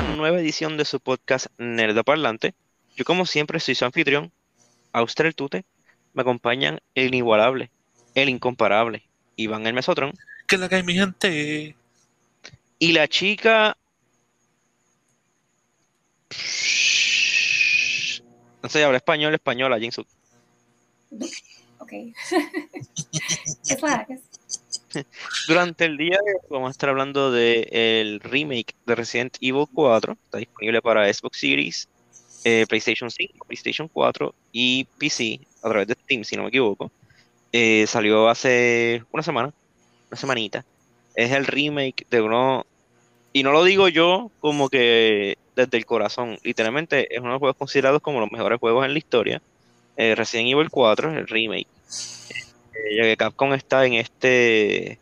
[0.00, 2.54] Esta nueva edición de su podcast Nerdo Parlante.
[2.96, 4.32] Yo como siempre soy su anfitrión,
[4.92, 5.66] Auster el Tute.
[6.14, 7.70] Me acompañan el inigualable,
[8.14, 9.02] el incomparable,
[9.36, 10.14] Iván el Mesotron.
[10.46, 11.76] ¿Qué es la que hay, mi gente?
[12.78, 13.76] Y la chica...
[18.62, 20.06] No sé, habla español, española, Jinsu.
[21.78, 21.92] Ok.
[23.68, 24.18] es la que
[25.48, 30.16] Durante el día de vamos a estar hablando del remake de Resident Evil 4.
[30.24, 31.88] Está disponible para Xbox Series,
[32.44, 36.90] eh, PlayStation 5, PlayStation 4 y PC a través de Steam, si no me equivoco.
[37.52, 39.52] Eh, salió hace una semana,
[40.10, 40.64] una semanita.
[41.14, 42.64] Es el remake de uno,
[43.32, 47.40] y no lo digo yo como que desde el corazón, literalmente es uno de los
[47.40, 49.42] juegos considerados como los mejores juegos en la historia.
[49.96, 51.66] Eh, Resident Evil 4, el remake.
[52.96, 54.98] Ya que Capcom está en este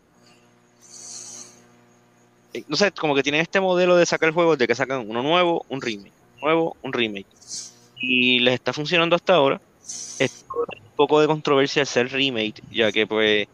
[2.54, 5.22] eh, no sé, como que tienen este modelo de sacar juegos de que sacan uno
[5.22, 7.26] nuevo, un remake, nuevo, un remake.
[8.00, 9.60] Y les está funcionando hasta ahora.
[10.18, 13.46] Es un poco de controversia ser remake, ya que pues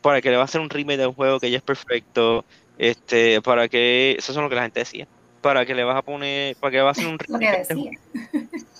[0.00, 2.44] para que le va a hacer un remake de un juego que ya es perfecto,
[2.76, 5.06] este, para que, eso es lo que la gente decía,
[5.40, 7.38] para que le vas a poner, para que le va a hacer un Lo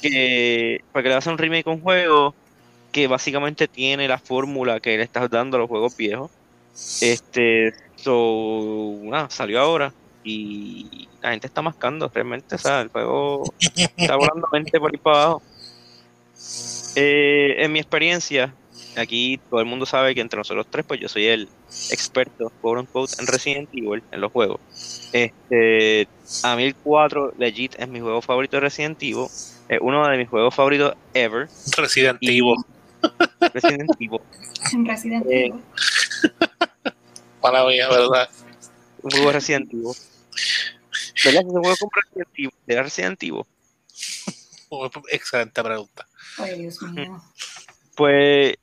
[0.03, 2.35] que para que le va a hacer un remake un juego
[2.95, 6.31] que básicamente tiene la fórmula que le estás dando a los juegos viejos.
[7.01, 9.93] Este, so, nada, salió ahora
[10.23, 14.99] y la gente está mascando realmente, o sea, el juego está volando mente por ahí
[14.99, 15.43] para abajo.
[16.95, 18.55] Eh, en mi experiencia,
[18.97, 21.49] aquí todo el mundo sabe que entre nosotros tres, pues yo soy el
[21.91, 24.61] experto, quote unquote, en Resident Evil, en los juegos.
[25.13, 26.07] Este,
[26.45, 29.27] a mí el 4 legit es mi juego favorito de Resident Evil,
[29.69, 31.49] es uno de mis juegos favoritos ever.
[31.77, 32.55] Resident Evil.
[33.53, 34.21] Resident Evil.
[34.73, 35.63] En Resident Eh, Evil.
[37.41, 38.29] Para mí, ¿verdad?
[39.03, 39.93] un juego de Resident Evil.
[41.25, 42.51] ¿Verdad que ese juego con Resident Evil?
[42.67, 43.43] ¿Era Resident Evil?
[45.11, 46.07] Excelente pregunta.
[46.39, 47.23] Ay, Dios mío.
[47.97, 48.57] Pues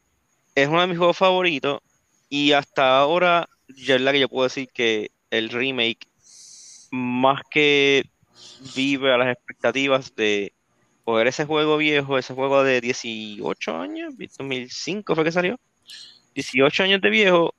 [0.56, 1.80] es uno de mis juegos favoritos
[2.30, 6.08] y hasta ahora ya es la que yo puedo decir que el remake
[6.92, 8.10] más que
[8.76, 10.54] vive a las expectativas de
[11.04, 15.60] coger ese juego viejo, ese juego de 18 años, 2005 fue que salió,
[16.36, 17.54] 18 años de viejo,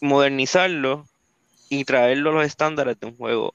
[0.00, 1.08] modernizarlo
[1.68, 3.54] y traerlo a los estándares de un juego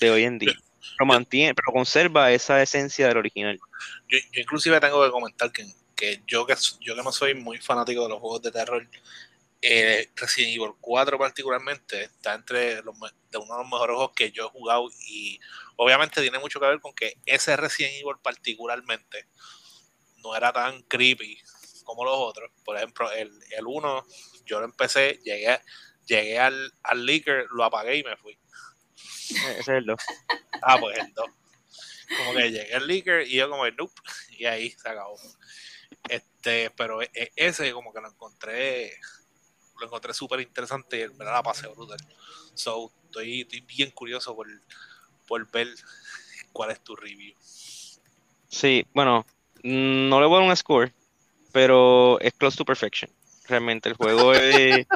[0.00, 0.54] de hoy en día.
[0.96, 3.58] Pero mantiene, pero conserva esa esencia del original.
[4.08, 7.58] Yo, yo inclusive tengo que comentar que, que yo que yo que no soy muy
[7.58, 8.86] fanático de los juegos de terror,
[9.62, 12.98] eh, Resident Evil 4 particularmente está entre los,
[13.30, 15.38] de uno de los mejores juegos que yo he jugado y
[15.76, 19.26] obviamente tiene mucho que ver con que ese Resident Evil particularmente
[20.18, 21.40] no era tan creepy
[21.84, 22.50] como los otros.
[22.64, 24.06] Por ejemplo, el, el 1
[24.44, 25.60] yo lo empecé, llegué,
[26.06, 28.38] llegué al, al leaker, lo apagué y me fui.
[28.96, 29.96] Ese es el 2.
[30.62, 31.26] Ah, pues el 2.
[32.18, 33.94] Como que llegué al leaker y yo como nope,
[34.38, 35.16] y ahí se acabó.
[36.08, 38.92] Este, pero e- e- ese como que lo encontré,
[39.80, 41.98] lo encontré súper interesante y en verdad la pasé brutal.
[42.54, 44.46] So, estoy, estoy bien curioso por,
[45.26, 45.68] por ver
[46.52, 47.34] cuál es tu review.
[48.48, 49.24] Sí, bueno,
[49.62, 50.92] no le voy a dar un score,
[51.52, 53.10] pero es close to perfection.
[53.48, 54.86] Realmente el juego es...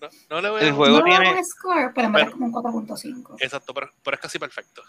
[0.00, 2.14] No, no le voy a El dar un- juego no tiene- un score, pero es
[2.14, 3.36] Pero- como un 4.5.
[3.40, 4.82] Exacto, pero, pero es casi perfecto.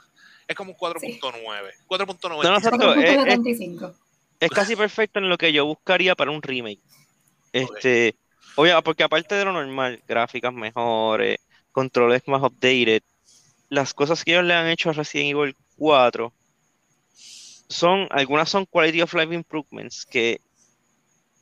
[0.47, 1.71] Es como un 4.9.
[1.87, 2.43] 4.9.
[2.43, 3.93] No, no, exacto, es- es- 4.75.
[4.39, 6.79] es casi perfecto en lo que yo buscaría para un remake.
[7.51, 8.15] Este,
[8.55, 11.39] obvio, porque aparte de lo normal, gráficas mejores,
[11.71, 13.01] controles más updated,
[13.69, 16.33] las cosas que ellos le han hecho a Resident Evil 4
[17.69, 20.41] son, algunas son quality of life improvements, que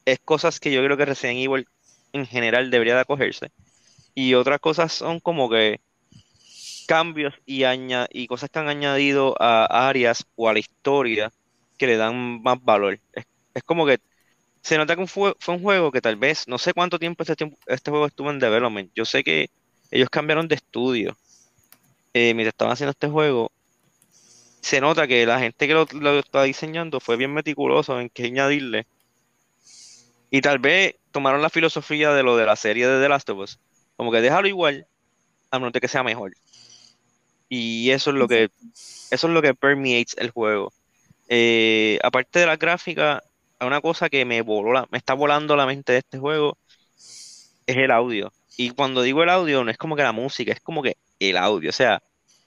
[0.06, 1.68] es cosas que yo creo que Resident Evil
[2.14, 3.52] en general debería de acogerse.
[4.14, 5.80] Y otras cosas son como que
[6.88, 11.32] cambios y, y cosas que han añadido a áreas o a la historia
[11.78, 13.00] que le dan más valor.
[13.14, 14.00] Es, es como que
[14.62, 17.36] se nota que fue, fue un juego que tal vez, no sé cuánto tiempo este,
[17.36, 18.92] tiempo- este juego estuvo en development.
[18.96, 19.50] Yo sé que
[19.92, 21.18] ellos cambiaron de estudio
[22.14, 23.52] eh, mientras estaban haciendo este juego.
[24.62, 28.26] Se nota que la gente que lo, lo está diseñando fue bien meticuloso en qué
[28.26, 28.86] añadirle.
[30.30, 33.40] Y tal vez tomaron la filosofía de lo de la serie de The Last of
[33.40, 33.60] Us.
[33.96, 34.86] Como que déjalo igual,
[35.50, 36.34] a menos de que sea mejor.
[37.48, 38.52] Y eso es lo que,
[39.10, 40.72] eso es lo que permeates el juego.
[41.30, 43.24] Eh, aparte de la gráfica,
[43.68, 46.58] una cosa que me voló la- me está volando la mente de este juego
[47.66, 48.32] es el audio.
[48.58, 51.38] Y cuando digo el audio, no es como que la música, es como que el
[51.38, 51.70] audio.
[51.70, 52.02] O sea,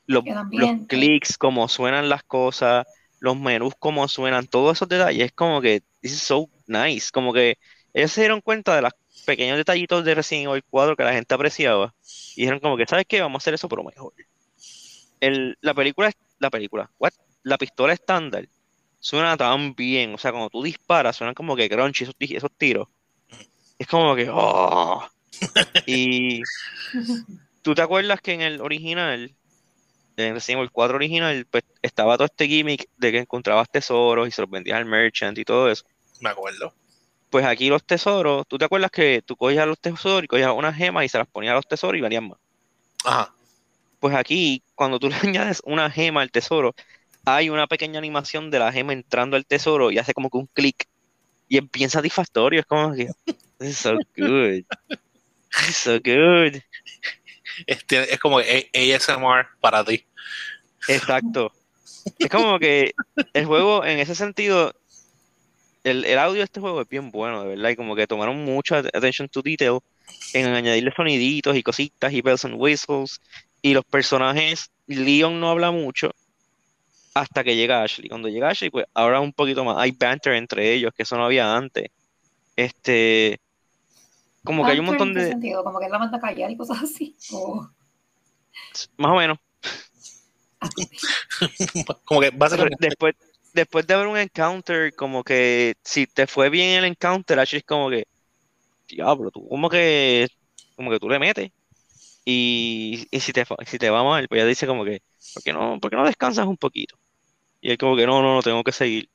[0.06, 2.86] los, los clics, cómo suenan las cosas,
[3.20, 7.10] los menús, cómo suenan, todos esos detalles, es como que this is so nice.
[7.12, 7.58] Como que
[7.94, 8.92] ellos se dieron cuenta de los
[9.24, 11.94] pequeños detallitos de Resident Evil 4 que la gente apreciaba.
[12.36, 13.20] Y dijeron como que, ¿sabes qué?
[13.20, 14.12] Vamos a hacer eso, pero mejor.
[15.20, 17.12] el, la película, la película, what?
[17.42, 18.48] La pistola estándar
[19.02, 22.88] suena tan bien, o sea, cuando tú disparas, suenan como que crunchy esos, esos tiros.
[23.76, 25.04] Es como que, oh.
[25.86, 26.40] Y
[27.62, 29.34] tú te acuerdas que en el original,
[30.16, 34.30] en Resident Evil 4 original, pues estaba todo este gimmick de que encontrabas tesoros y
[34.30, 35.84] se los vendías al merchant y todo eso.
[36.20, 36.72] Me acuerdo.
[37.28, 40.76] Pues aquí los tesoros, tú te acuerdas que tú cogías los tesoros y cogías unas
[40.76, 42.38] gemas y se las ponías a los tesoros y valían más.
[43.04, 43.34] Ajá.
[43.98, 46.76] Pues aquí, cuando tú le añades una gema al tesoro,
[47.24, 50.46] hay una pequeña animación de la gema entrando al tesoro y hace como que un
[50.46, 50.86] clic.
[51.48, 53.08] Y es bien satisfactorio, es como que,
[53.60, 54.64] is so good.
[55.68, 56.60] Is so good.
[57.66, 60.04] Este, es como ASMR para ti.
[60.88, 61.52] Exacto.
[62.18, 62.94] Es como que
[63.34, 64.74] el juego, en ese sentido,
[65.84, 67.70] el, el audio de este juego es bien bueno, de verdad.
[67.70, 69.78] Y como que tomaron mucha attention to detail
[70.32, 73.20] en añadirle soniditos y cositas y bells and whistles.
[73.60, 76.12] Y los personajes, Leon no habla mucho
[77.14, 78.08] hasta que llega Ashley.
[78.08, 79.76] Cuando llega Ashley, pues ahora un poquito más.
[79.78, 81.90] Hay banter entre ellos, que eso no había antes.
[82.56, 83.40] Este,
[84.44, 85.64] como que hay un montón ¿en qué de, sentido?
[85.64, 87.16] Como que él la manda a callar y cosas así.
[88.96, 89.38] Más o menos.
[92.04, 92.76] como que básicamente.
[92.80, 93.14] después,
[93.52, 97.64] después de haber un encounter, como que si te fue bien el encounter, Ashley es
[97.64, 98.06] como que,
[98.88, 100.28] diablo, tú como que,
[100.76, 101.50] como que tú le metes.
[102.24, 105.02] Y, y si te, si te va mal, pues ella dice como que,
[105.34, 106.96] ¿por qué no, por qué no descansas un poquito?
[107.60, 109.10] Y él como que, no, no, no, tengo que seguir.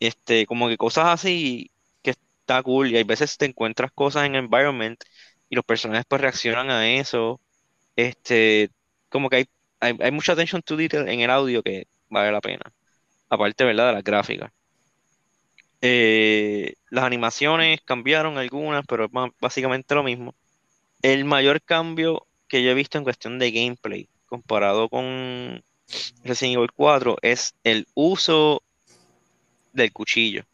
[0.00, 1.70] Este, como que cosas así
[2.02, 2.90] que está cool.
[2.90, 5.02] Y hay veces te encuentras cosas en environment
[5.48, 7.40] y los personajes pues reaccionan a eso.
[7.96, 8.70] Este,
[9.10, 9.46] como que hay,
[9.80, 12.64] hay, hay mucha attention to detail en el audio que vale la pena.
[13.28, 13.88] Aparte, ¿verdad?
[13.88, 14.52] De las gráficas.
[15.86, 19.10] Eh, las animaciones cambiaron algunas, pero es
[19.40, 20.34] básicamente lo mismo.
[21.02, 25.62] El mayor cambio que yo he visto en cuestión de gameplay comparado con
[26.24, 28.62] Resident Evil 4 es el uso
[29.72, 30.44] del cuchillo.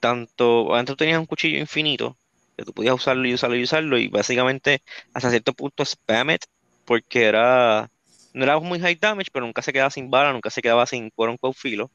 [0.00, 2.16] Tanto, antes tenías un cuchillo infinito,
[2.56, 4.82] que tú podías usarlo y usarlo y usarlo, y básicamente
[5.14, 6.44] hasta cierto punto spam it,
[6.84, 7.90] porque era,
[8.32, 11.10] no era muy high damage, pero nunca se quedaba sin bala, nunca se quedaba sin
[11.10, 11.90] quote unquote filo.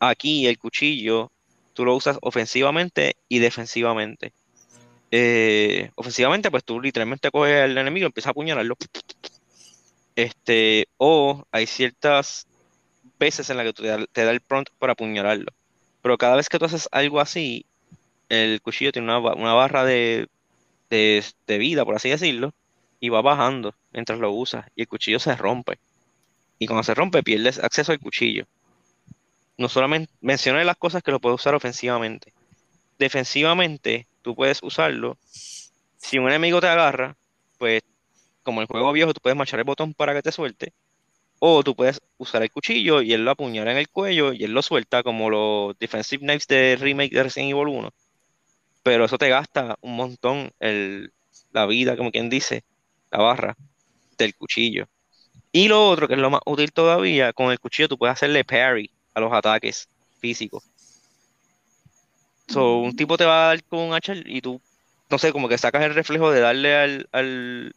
[0.00, 1.30] Aquí el cuchillo
[1.74, 4.32] tú lo usas ofensivamente y defensivamente.
[5.12, 8.76] Eh, ofensivamente, pues tú literalmente coges al enemigo y empiezas a apuñalarlo.
[10.20, 12.46] Este, o hay ciertas
[13.18, 13.72] veces en las que
[14.12, 15.52] te da, el prompt para apuñalarlo.
[16.02, 17.66] Pero cada vez que tú haces algo así,
[18.28, 19.84] el cuchillo tiene una, ba- una barra
[21.46, 22.52] de vida, por así decirlo,
[23.00, 24.66] y va bajando mientras lo usas.
[24.74, 25.78] Y el cuchillo se rompe.
[26.58, 28.46] Y cuando se rompe, pierdes acceso al cuchillo.
[29.56, 32.32] No solamente mencioné las cosas que lo puedes usar ofensivamente.
[32.98, 35.18] Defensivamente, tú puedes usarlo.
[35.98, 37.16] Si un enemigo te agarra,
[37.58, 37.82] pues
[38.42, 40.72] como el juego viejo, tú puedes marchar el botón para que te suelte.
[41.38, 44.52] O tú puedes usar el cuchillo y él lo apuñala en el cuello y él
[44.52, 47.90] lo suelta como los defensive knives de remake de Resident Evil 1.
[48.82, 51.12] Pero eso te gasta un montón el,
[51.52, 52.64] la vida, como quien dice,
[53.10, 53.56] la barra
[54.18, 54.86] del cuchillo.
[55.52, 58.44] Y lo otro, que es lo más útil todavía, con el cuchillo tú puedes hacerle
[58.44, 59.88] parry a los ataques
[60.20, 60.62] físicos.
[62.48, 64.60] So, un tipo te va a dar con un hacha y tú,
[65.08, 67.72] no sé, como que sacas el reflejo de darle al, al,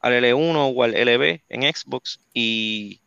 [0.00, 3.00] al L1 o al LB en Xbox y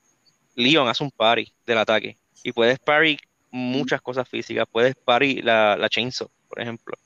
[0.55, 2.17] Leon hace un parry del ataque.
[2.43, 3.19] Y puedes parry
[3.51, 4.67] muchas cosas físicas.
[4.71, 6.97] Puedes parry la, la chainsaw, por ejemplo.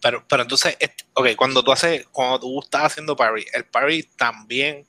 [0.00, 0.76] Pero, pero entonces,
[1.14, 4.86] ok, cuando tú haces, cuando tú estás haciendo parry, el parry también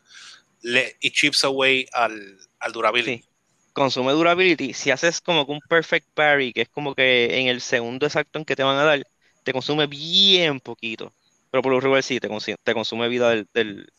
[0.61, 3.23] le it chips away al, al durability.
[3.23, 3.25] Sí.
[3.73, 4.73] Consume durability.
[4.73, 8.39] Si haces como que un perfect parry, que es como que en el segundo exacto
[8.39, 9.03] en que te van a dar,
[9.43, 11.13] te consume bien poquito.
[11.51, 13.91] Pero por lo regular sí, te, consi- te consume vida del, del-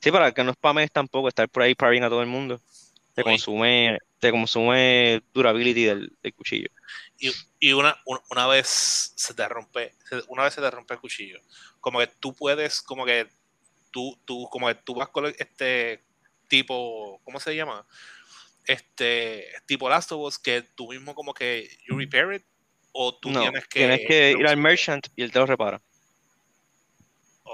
[0.00, 2.60] Sí, para que no spames tampoco estar por ahí parrying a todo el mundo.
[3.14, 6.68] Te consume, te consume durability del, del cuchillo.
[7.18, 9.94] Y, y una, un- una vez se te rompe,
[10.28, 11.40] una vez se te rompe el cuchillo,
[11.80, 13.26] como que tú puedes, como que
[13.90, 16.04] tú, tú, como que tú vas con este
[16.48, 17.86] tipo, ¿cómo se llama?
[18.66, 22.42] Este tipo Last of Us, que tú mismo como que you repair it,
[22.92, 23.80] o tú No, tienes que...
[23.80, 25.80] tienes que ir al merchant y él te lo repara.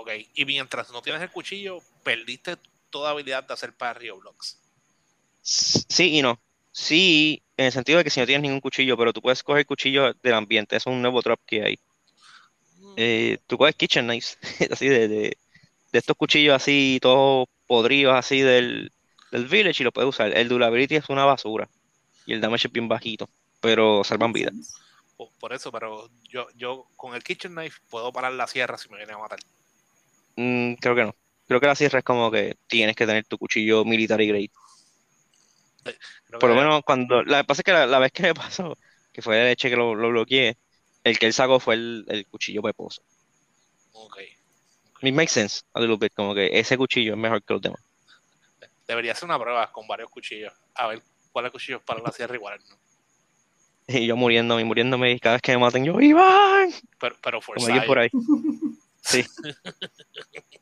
[0.03, 2.57] Ok, y mientras no tienes el cuchillo, perdiste
[2.91, 4.59] toda habilidad de hacer parry o blocks.
[5.41, 6.41] Sí y no.
[6.73, 9.65] Sí, en el sentido de que si no tienes ningún cuchillo, pero tú puedes coger
[9.65, 11.79] cuchillo del ambiente, eso es un nuevo drop que hay.
[12.97, 14.39] Eh, tú coges kitchen knives,
[14.73, 15.39] así de, de,
[15.93, 18.91] de estos cuchillos así, todos podridos así del,
[19.31, 20.37] del village y lo puedes usar.
[20.37, 21.69] El durability es una basura
[22.27, 23.29] y el damage es bien bajito,
[23.61, 24.53] pero salvan vidas.
[25.17, 28.89] Por, por eso, pero yo, yo con el kitchen knife puedo parar la sierra si
[28.89, 29.39] me viene a matar.
[30.37, 31.15] Mm, creo que no.
[31.47, 34.51] Creo que la sierra es como que tienes que tener tu cuchillo military grade.
[36.27, 37.23] Creo Por lo menos cuando.
[37.25, 38.77] La pasa es que la, la vez que me pasó,
[39.13, 40.57] que fue de leche que lo, lo bloqueé,
[41.05, 43.03] el que él sacó fue el, el cuchillo peposo.
[43.93, 44.19] ok.
[45.03, 47.81] It makes sense a little bit, como que ese cuchillo es mejor que los demás.
[48.87, 50.53] Debería hacer una prueba con varios cuchillos.
[50.75, 52.77] A ver cuáles cuchillos para la sierra igual, ¿no?
[53.89, 56.71] Y yo muriéndome y muriéndome, y cada vez que me maten, yo, ¡Iván!
[57.01, 58.11] Pero, pero por ahí.
[59.03, 59.25] Sí.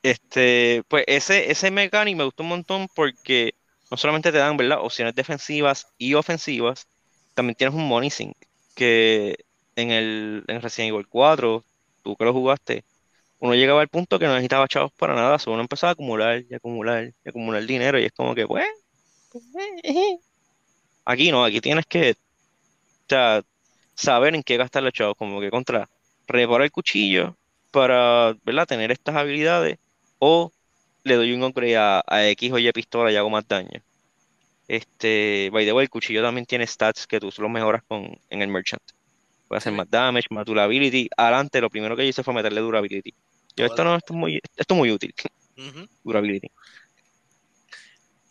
[0.03, 3.55] Este, pues ese, ese mecánico me gustó un montón porque
[3.91, 4.81] no solamente te dan, ¿verdad?
[4.81, 6.89] Opciones defensivas y ofensivas,
[7.35, 8.37] también tienes un money sink
[8.75, 9.37] que
[9.77, 11.65] en el en Resident Evil 4,
[12.03, 12.85] tú que lo jugaste,
[13.41, 16.45] uno llegaba al punto que no necesitaba chavos para nada, solo uno empezaba a acumular
[16.49, 18.67] y acumular y acumular dinero y es como que, pues,
[21.05, 22.15] aquí no, aquí tienes que, o
[23.09, 23.43] sea,
[23.97, 25.91] saber en qué gastar los chavos, como que contra
[26.29, 27.39] reparar el cuchillo
[27.71, 28.67] para, ¿verdad?
[28.67, 29.79] Tener estas habilidades
[30.19, 30.53] o
[31.05, 33.83] le doy un upgrade a, a X o Y pistola y hago más daño.
[34.69, 38.43] Este, by the way, el cuchillo también tiene stats que tú los mejoras con, en
[38.43, 38.83] el merchant.
[39.49, 41.09] Puede hacer más damage, más durability.
[41.17, 43.13] Adelante, lo primero que hice fue meterle durability.
[43.57, 45.13] Yo, esto no, esto es muy, esto es muy útil,
[46.05, 46.49] durability.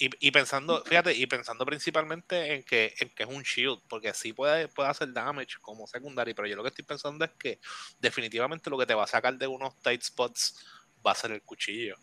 [0.01, 4.13] Y, y pensando, fíjate, y pensando principalmente en que, en que es un shield, porque
[4.13, 7.59] sí puede, puede hacer damage como secundario, pero yo lo que estoy pensando es que
[7.99, 10.65] definitivamente lo que te va a sacar de unos tight spots
[11.05, 11.95] va a ser el cuchillo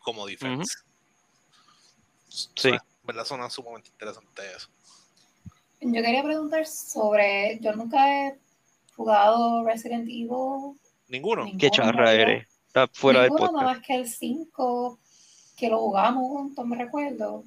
[0.00, 0.78] como defense.
[2.28, 2.48] Sí.
[2.54, 3.24] Suena- ¿Verdad?
[3.26, 4.68] Suena sumamente interesante eso.
[5.82, 7.58] Yo quería preguntar sobre.
[7.60, 7.98] Yo nunca
[8.28, 8.38] he
[8.96, 10.30] jugado Resident Evil.
[11.08, 11.44] Ninguno.
[11.44, 12.48] Ninguno, Qué charra eres.
[12.66, 13.76] Está fuera Ninguno, nada podcast.
[13.78, 14.98] más que el 5
[15.56, 17.44] que lo jugamos juntos, me recuerdo.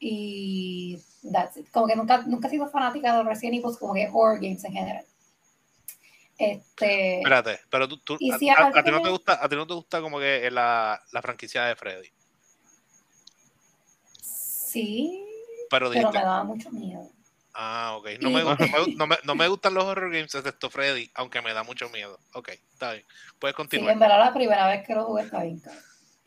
[0.00, 1.68] Y that's it.
[1.70, 4.64] Como que nunca, nunca he sido fanática de los Resident Evil, como que horror games
[4.64, 5.04] en general.
[6.38, 9.44] Este, Espérate, pero tú, tú- Y a, si a- aparte a ti no te gusta,
[9.44, 12.08] a ti no te gusta como que la, la franquicia de Freddy.
[14.20, 15.24] sí,
[15.70, 17.10] Pero me daba mucho miedo.
[17.54, 18.08] ah, ok.
[18.20, 18.56] No Y- me, no, me,
[18.96, 22.18] no me- no me gustan los horror games excepto Freddy, aunque me da mucho miedo.
[22.34, 23.04] Ok, está bien.
[23.38, 23.92] Puedes Sí, continuar.
[23.94, 25.78] en verdad la primera vez que lo jugué está bien caro.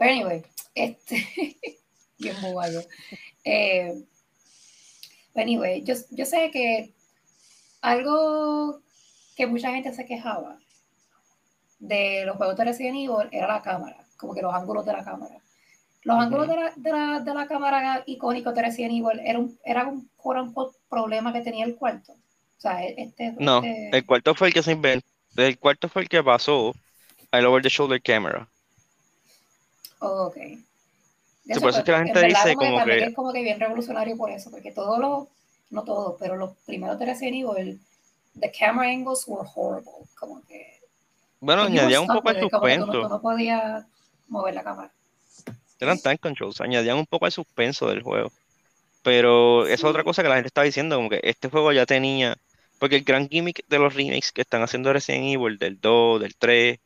[0.02, 0.44] Pero anyway,
[0.74, 1.28] este,
[2.18, 2.36] bien.
[3.44, 4.04] Eh,
[5.36, 6.92] anyway, yo, yo sé que
[7.84, 8.82] algo
[9.36, 10.58] que mucha gente se quejaba
[11.78, 15.04] de los juegos de Resident Evil era la cámara, como que los ángulos de la
[15.04, 15.36] cámara.
[16.02, 19.60] Los ángulos de la, de, la, de la cámara icónicos de Resident Evil era un,
[19.64, 22.14] era un, quote unquote, problema que tenía el cuarto.
[22.14, 25.06] O sea, este, No, este- el cuarto fue el que se inventó.
[25.38, 26.74] El cuarto fue el que pasó
[27.30, 28.50] al over the shoulder camera.
[30.02, 30.36] Oh, ok.
[30.36, 33.42] Sí, por eso es que la en gente verdad, dice como que- es como que
[33.42, 35.28] bien revolucionario por eso, porque todos los,
[35.70, 37.80] no todos, pero los primeros de Resident Evil,
[38.40, 40.80] the camera angles were horrible, como que...
[41.40, 43.10] Bueno, añadían un poco al como que no- suspenso.
[43.10, 43.86] no podías
[44.28, 44.92] mover la cámara.
[45.80, 48.32] Eran time controls, añadían un poco al suspenso del juego.
[49.04, 51.88] Pero esa es otra cosa que la gente está diciendo, como que este juego ya
[51.88, 52.38] tenía.
[52.78, 56.36] Porque el gran gimmick de los remakes que están haciendo Resident Evil, del 2, del
[56.36, 56.80] 3,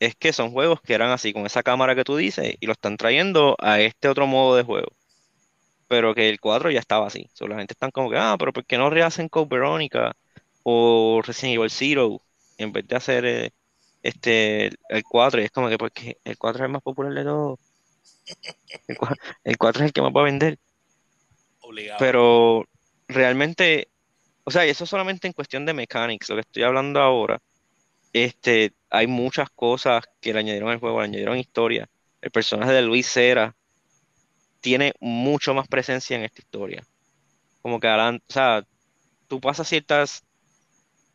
[0.00, 2.72] es que son juegos que eran así, con esa cámara que tú dices, y lo
[2.72, 4.88] están trayendo a este otro modo de juego.
[5.88, 7.30] Pero que el 4 ya estaba así.
[7.34, 10.14] So, la gente está como que, ah, pero ¿por qué no rehacen Code Veronica
[10.62, 12.22] o Resident Evil Zero
[12.58, 13.50] en vez de hacer eh,
[14.02, 15.40] este el 4?
[15.40, 17.58] Y es como que porque el 4 es el más popular de todos.
[18.86, 20.58] El, cua- el 4 es el que más va a vender.
[21.60, 21.98] Obligado.
[21.98, 22.64] Pero
[23.08, 23.90] realmente,
[24.44, 27.38] o sea, y eso solamente en cuestión de mechanics, lo que estoy hablando ahora,
[28.24, 31.88] este, hay muchas cosas que le añadieron al juego, le añadieron historia.
[32.20, 33.56] El personaje de Luis Cera
[34.60, 36.86] tiene mucho más presencia en esta historia.
[37.62, 38.64] Como que adelan- o sea,
[39.28, 40.24] tú pasas ciertas,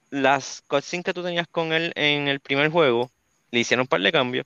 [0.09, 3.11] las cutscenes que tú tenías con él en el primer juego,
[3.51, 4.45] le hicieron un par de cambios,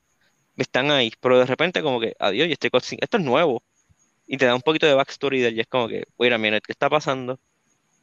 [0.58, 3.64] están ahí, pero de repente como que, adiós, y este cutscene, esto es nuevo
[4.28, 6.62] y te da un poquito de backstory de él y es como que, mira, mira,
[6.62, 7.40] ¿qué está pasando?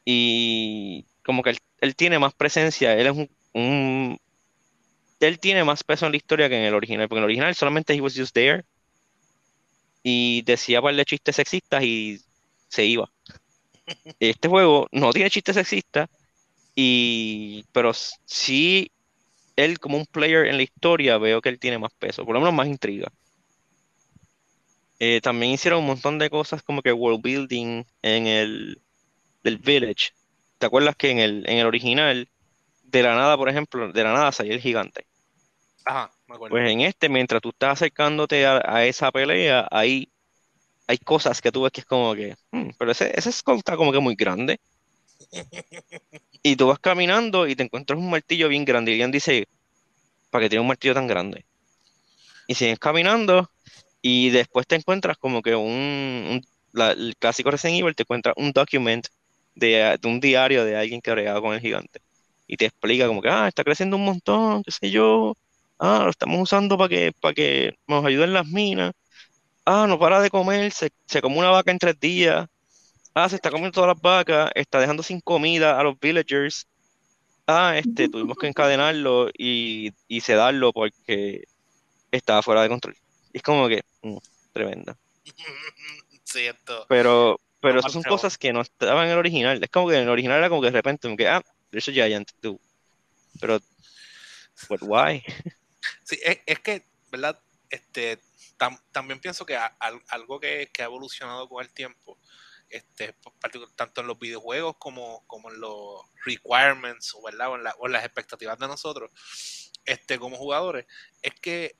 [0.04, 4.18] Y como que él, él tiene más presencia, él es un-
[5.26, 7.54] Él tiene más peso en la historia que en el original, porque en el original
[7.54, 8.64] solamente he was just there
[10.02, 12.20] y decía par de chistes sexistas y
[12.68, 13.10] se iba.
[14.20, 16.08] Este juego no tiene chistes sexistas,
[16.74, 18.90] y, pero sí,
[19.56, 22.40] él como un player en la historia veo que él tiene más peso, por lo
[22.40, 23.08] menos más intriga.
[24.98, 28.80] Eh, también hicieron un montón de cosas como que world building en el
[29.42, 30.12] del village.
[30.58, 32.28] ¿Te acuerdas que en el, en el original,
[32.82, 35.06] de la nada, por ejemplo, de la nada salía el gigante?
[35.84, 36.54] Ajá, me acuerdo.
[36.54, 40.10] Pues en este, mientras tú estás acercándote a, a esa pelea, hay,
[40.88, 43.76] hay cosas que tú ves que es como que, "Hmm, pero ese, ese skull está
[43.76, 44.60] como que muy grande.
[46.42, 48.92] Y tú vas caminando y te encuentras un martillo bien grande.
[48.92, 49.46] Y alguien dice,
[50.30, 51.46] ¿para qué tiene un martillo tan grande?
[52.46, 53.50] Y sigues caminando
[54.02, 58.34] y después te encuentras como que un, un la- el clásico Resident Evil te encuentra
[58.36, 59.06] un document
[59.54, 62.00] de, de un diario de alguien que ha bregado con el gigante.
[62.46, 65.34] Y te explica como que, ah, está creciendo un montón, qué sé yo.
[65.78, 68.92] Ah, lo estamos usando para que, para que nos ayuden las minas.
[69.64, 72.46] Ah, no para de comer, se, se come una vaca en tres días.
[73.14, 76.66] Ah, se está comiendo todas las vacas, está dejando sin comida a los villagers.
[77.46, 81.44] Ah, este, tuvimos que encadenarlo y, y sedarlo porque
[82.10, 82.96] estaba fuera de control.
[83.32, 84.16] Es como que, mm,
[84.52, 84.96] tremenda.
[86.24, 86.86] Cierto.
[86.88, 89.62] Pero, pero No, esas son cosas que no estaban en el original.
[89.62, 91.88] Es como que en el original era como que de repente, como que, ah, there's
[91.88, 92.58] a giant, dude.
[93.40, 93.60] Pero,
[94.68, 95.22] but why?
[96.04, 97.40] Sí, es, que, ¿verdad?
[97.70, 98.20] Este,
[98.58, 99.56] tam- también pienso que
[100.08, 102.18] algo que, que ha evolucionado con el tiempo,
[102.68, 103.14] este,
[103.76, 107.50] tanto en los videojuegos como, como en los requirements, ¿verdad?
[107.50, 109.10] O, en o en las expectativas de nosotros,
[109.84, 110.86] este, como jugadores,
[111.22, 111.76] es que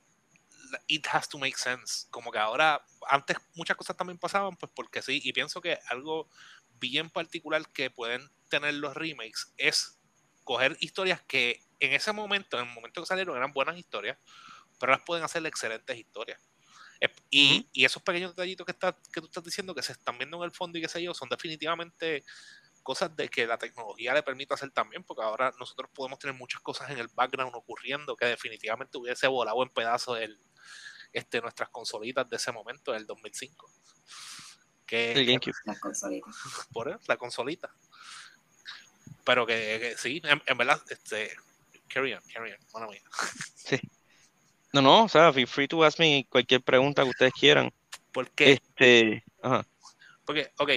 [0.89, 2.07] it has to make sense.
[2.11, 6.29] Como que ahora, antes muchas cosas también pasaban, pues porque sí, y pienso que algo
[6.81, 9.99] bien particular que pueden tener los remakes es
[10.45, 14.19] coger historias que en ese momento, en el momento que salieron, eran buenas historias,
[14.79, 16.41] pero las pueden hacer excelentes historias.
[17.31, 20.39] Y, y esos pequeños detallitos que, está, que tú estás diciendo que se están viendo
[20.39, 22.25] en el fondo y qué sé yo, son definitivamente
[22.83, 26.61] cosas de que la tecnología le permite hacer también, porque ahora nosotros podemos tener muchas
[26.61, 30.39] cosas en el background ocurriendo que definitivamente hubiese volado en pedazos el,
[31.13, 33.71] este, nuestras consolitas de ese momento, del 2005.
[34.87, 35.55] Que, El GameCube.
[35.65, 36.35] Las consolitas.
[36.73, 37.75] por eso, la consolita.
[39.25, 41.33] Pero que, que sí, en, en verdad, este,
[41.89, 43.03] carry on, carry on, mala mía.
[44.73, 47.73] No, no, o sea, feel free to ask me cualquier pregunta que ustedes quieran.
[48.13, 49.65] Porque, Este, ajá.
[50.25, 50.71] porque, ok,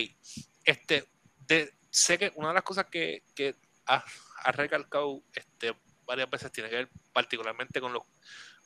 [0.66, 1.10] este,
[1.48, 3.56] de, sé que una de las cosas que, que
[3.88, 4.04] has,
[4.44, 8.04] has recalcado este, varias veces tiene que ver particularmente con los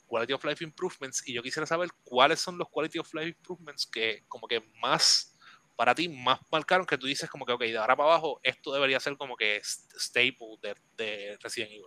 [0.06, 3.86] quality of life improvements y yo quisiera saber cuáles son los quality of life improvements
[3.88, 5.31] que como que más
[5.76, 8.74] para ti más marcaron que tú dices como que ok de ahora para abajo esto
[8.74, 11.86] debería ser como que st- staple de, de Resident Evil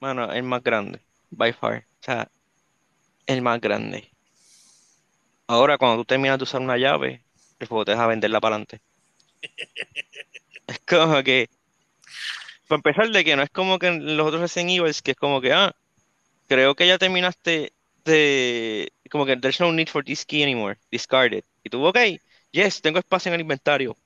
[0.00, 1.86] Mano, el más grande, by far.
[2.00, 2.30] O sea,
[3.26, 4.12] el más grande.
[5.48, 7.24] Ahora, cuando tú terminas de usar una llave,
[7.58, 8.80] el juego te deja venderla para adelante.
[10.66, 11.48] Es como que,
[12.66, 15.16] para empezar, de que no es como que en los otros Resident Evil, que es
[15.16, 15.74] como que, ah,
[16.48, 21.34] creo que ya terminaste de, como que there's no need for this key anymore, discard
[21.34, 21.46] it.
[21.64, 21.98] Y tú, ok,
[22.50, 23.96] yes, tengo espacio en el inventario.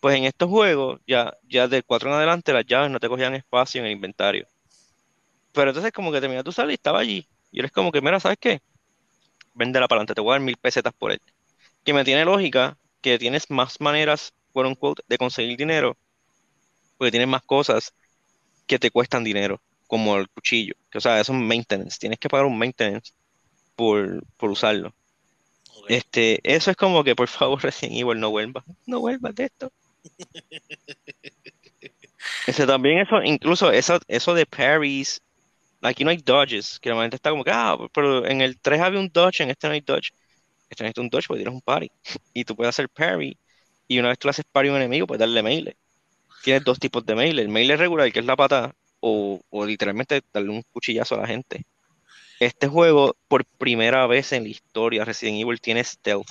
[0.00, 3.34] Pues en estos juegos, ya, ya del 4 en adelante, las llaves no te cogían
[3.34, 4.46] espacio en el inventario.
[5.52, 7.28] Pero entonces como que terminaste de usar y estaba allí.
[7.50, 8.60] Y eres como que, mira, ¿sabes qué?
[9.54, 11.20] Véndela para adelante, te voy a dar mil pesetas por él.
[11.84, 15.96] Que me tiene lógica que tienes más maneras, quote unquote, de conseguir dinero,
[16.96, 17.94] porque tienes más cosas
[18.66, 20.74] que te cuestan dinero, como el cuchillo.
[20.90, 21.98] Que, o sea, eso es maintenance.
[22.00, 23.12] Tienes que pagar un maintenance
[23.76, 24.94] por, por usarlo.
[25.88, 28.64] Este, eso es como que, por favor, Resident Evil, no vuelvas.
[28.86, 29.72] No vuelvas de esto.
[32.46, 35.20] Ese también, eso, incluso eso, eso de parries.
[35.82, 39.00] Aquí no hay dodges, que normalmente está como que, ah, pero en el 3 había
[39.00, 40.12] un dodge, en este no hay dodge.
[40.70, 41.92] Este necesita un dodge porque tienes un parry.
[42.34, 43.38] Y tú puedes hacer parry.
[43.88, 45.76] Y una vez tú le haces parry a un enemigo, puedes darle melee.
[46.42, 47.42] Tienes dos tipos de melee.
[47.44, 51.28] El melee regular, que es la patada, o, o literalmente darle un cuchillazo a la
[51.28, 51.64] gente.
[52.42, 56.26] Este juego, por primera vez en la historia, Resident Evil tiene stealth.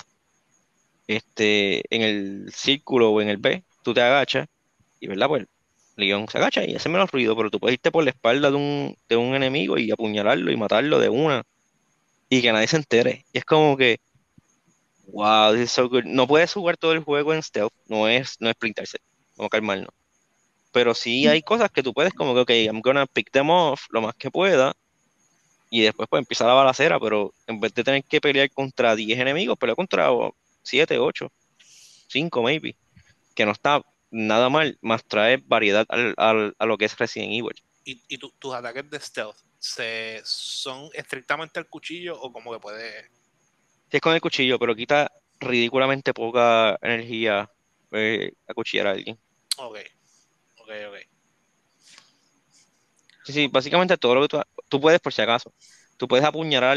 [1.06, 4.46] Este, en el círculo o en el B, tú te agachas
[5.00, 5.28] y, ¿verdad?
[5.28, 5.46] Pues
[5.96, 8.56] Leon se agacha y hace menos ruido, pero tú puedes irte por la espalda de
[8.56, 11.44] un, de un enemigo y apuñalarlo y matarlo de una
[12.28, 13.24] y que nadie se entere.
[13.32, 13.98] Y es como que,
[15.06, 16.04] wow, this is so good.
[16.04, 18.98] No puedes jugar todo el juego en stealth, no es, no es sprintarse,
[19.38, 19.94] vamos a calmarnos.
[20.72, 23.86] Pero sí hay cosas que tú puedes como que, ok, I'm gonna pick them off
[23.88, 24.74] lo más que pueda
[25.74, 29.18] y después pues empieza la balacera, pero en vez de tener que pelear contra 10
[29.18, 30.10] enemigos, pelea contra
[30.62, 31.32] 7, 8,
[32.08, 32.76] 5 maybe,
[33.34, 33.80] que no está
[34.10, 37.54] nada mal, más trae variedad al- al- a lo que es Resident Evil.
[37.86, 42.60] ¿Y, y tu- tus ataques de stealth se, son estrictamente al cuchillo o como que
[42.60, 43.08] puede
[43.90, 47.50] Sí es con el cuchillo, pero quita ridículamente poca energía
[47.92, 49.18] eh, acuchillar a alguien.
[49.56, 49.78] ok
[50.58, 50.96] ok ok
[53.24, 55.54] Sí, sí, básicamente todo lo que tú, tú puedes, por si acaso,
[55.96, 56.76] tú puedes apuñalar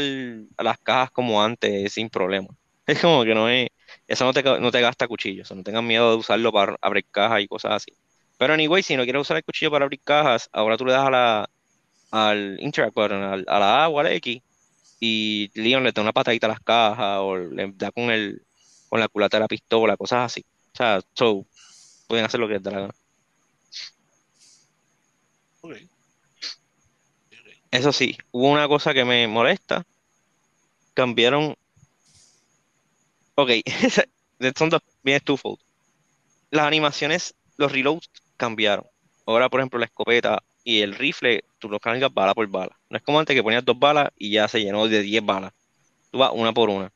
[0.56, 2.48] a las cajas como antes sin problema.
[2.86, 3.68] Es como que no es,
[4.06, 7.06] eso no te, no te gasta cuchillo, eso no tengan miedo de usarlo para abrir
[7.10, 7.92] cajas y cosas así.
[8.38, 11.06] Pero anyway, si no quieres usar el cuchillo para abrir cajas, ahora tú le das
[11.06, 11.50] a la,
[12.12, 14.40] al interact al- a la A o a la X,
[15.00, 18.42] y Leon le da una patadita a las cajas, o le da con el,
[18.88, 20.42] con la culata de la pistola, cosas así.
[20.74, 21.46] O sea, so,
[22.08, 22.94] pueden hacer lo que les la gana.
[27.76, 29.84] Eso sí, hubo una cosa que me molesta.
[30.94, 31.54] Cambiaron.
[33.34, 33.50] Ok,
[34.56, 35.58] son dos, bien twofold.
[36.50, 38.08] Las animaciones, los reloads
[38.38, 38.86] cambiaron.
[39.26, 42.78] Ahora, por ejemplo, la escopeta y el rifle, tú lo cargas bala por bala.
[42.88, 45.52] No es como antes que ponías dos balas y ya se llenó de 10 balas.
[46.10, 46.90] Tú vas una por una.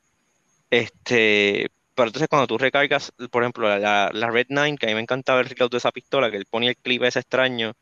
[0.71, 4.95] Este, pero entonces cuando tú recargas, por ejemplo, la, la Red 9, que a mí
[4.95, 7.73] me encantaba el reload de esa pistola, que él ponía el clip ese extraño,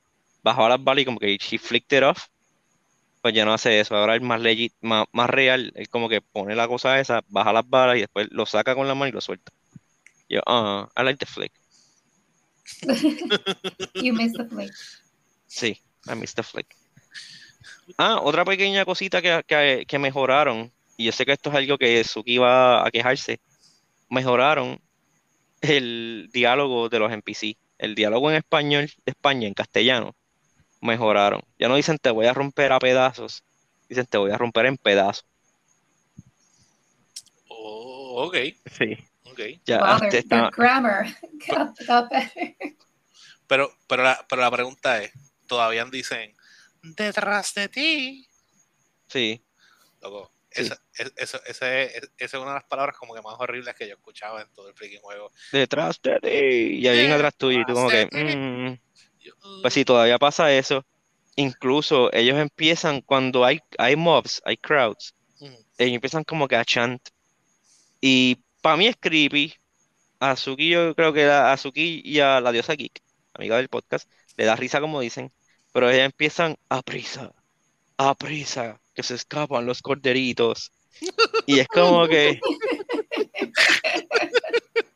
[0.43, 2.27] bajaba las balas y como que she flicked it off,
[3.21, 3.95] pues ya no hace eso.
[3.95, 5.71] Ahora es más legit, más, más real.
[5.75, 8.87] Él como que pone la cosa esa, baja las balas y después lo saca con
[8.87, 9.51] la mano y lo suelta.
[10.29, 11.51] Yo, ah, I like the flick.
[13.95, 14.71] you missed the flick.
[15.47, 16.75] Sí, I missed the flick.
[17.97, 21.77] Ah, otra pequeña cosita que, que, que mejoraron, y yo sé que esto es algo
[21.77, 23.39] que Suki iba a quejarse,
[24.09, 24.79] mejoraron
[25.61, 27.57] el diálogo de los NPC.
[27.77, 30.15] El diálogo en español de España, en castellano,
[30.81, 31.41] mejoraron.
[31.57, 33.43] Ya no dicen te voy a romper a pedazos,
[33.87, 35.25] dicen te voy a romper en pedazos.
[37.47, 38.35] Oh, ok.
[38.77, 38.97] Sí.
[39.25, 39.61] okay.
[39.65, 41.05] Ya Wow, antes their, their estaba- grammar
[41.47, 42.55] got, got better.
[43.47, 45.11] Pero, pero, la, pero la pregunta es,
[45.47, 46.35] todavía dicen,
[46.83, 48.27] detrás de ti.
[49.07, 49.43] Sí,
[50.01, 50.61] Loco, Sí.
[50.63, 53.75] esa, es- esa, esa es, esa es una de las palabras como que más horribles
[53.75, 55.31] que yo escuchaba en todo el freaking juego.
[55.51, 56.77] detrás de ti.
[56.77, 58.05] Y ahí viene atrás tuyo y tú como que...
[58.11, 58.79] Mm.
[59.61, 60.85] Pues sí, todavía pasa eso.
[61.35, 65.13] Incluso ellos empiezan cuando hay, hay mobs, hay crowds,
[65.77, 67.01] ellos empiezan como que a chant.
[68.01, 69.53] Y para mí es creepy.
[70.21, 73.01] A Azuki, yo creo que a Azuki y a la diosa Geek,
[73.33, 75.31] amiga del podcast, le da risa como dicen.
[75.71, 77.31] Pero ellas empiezan a prisa,
[77.97, 80.71] a prisa, que se escapan los corderitos.
[81.45, 82.39] Y es como que.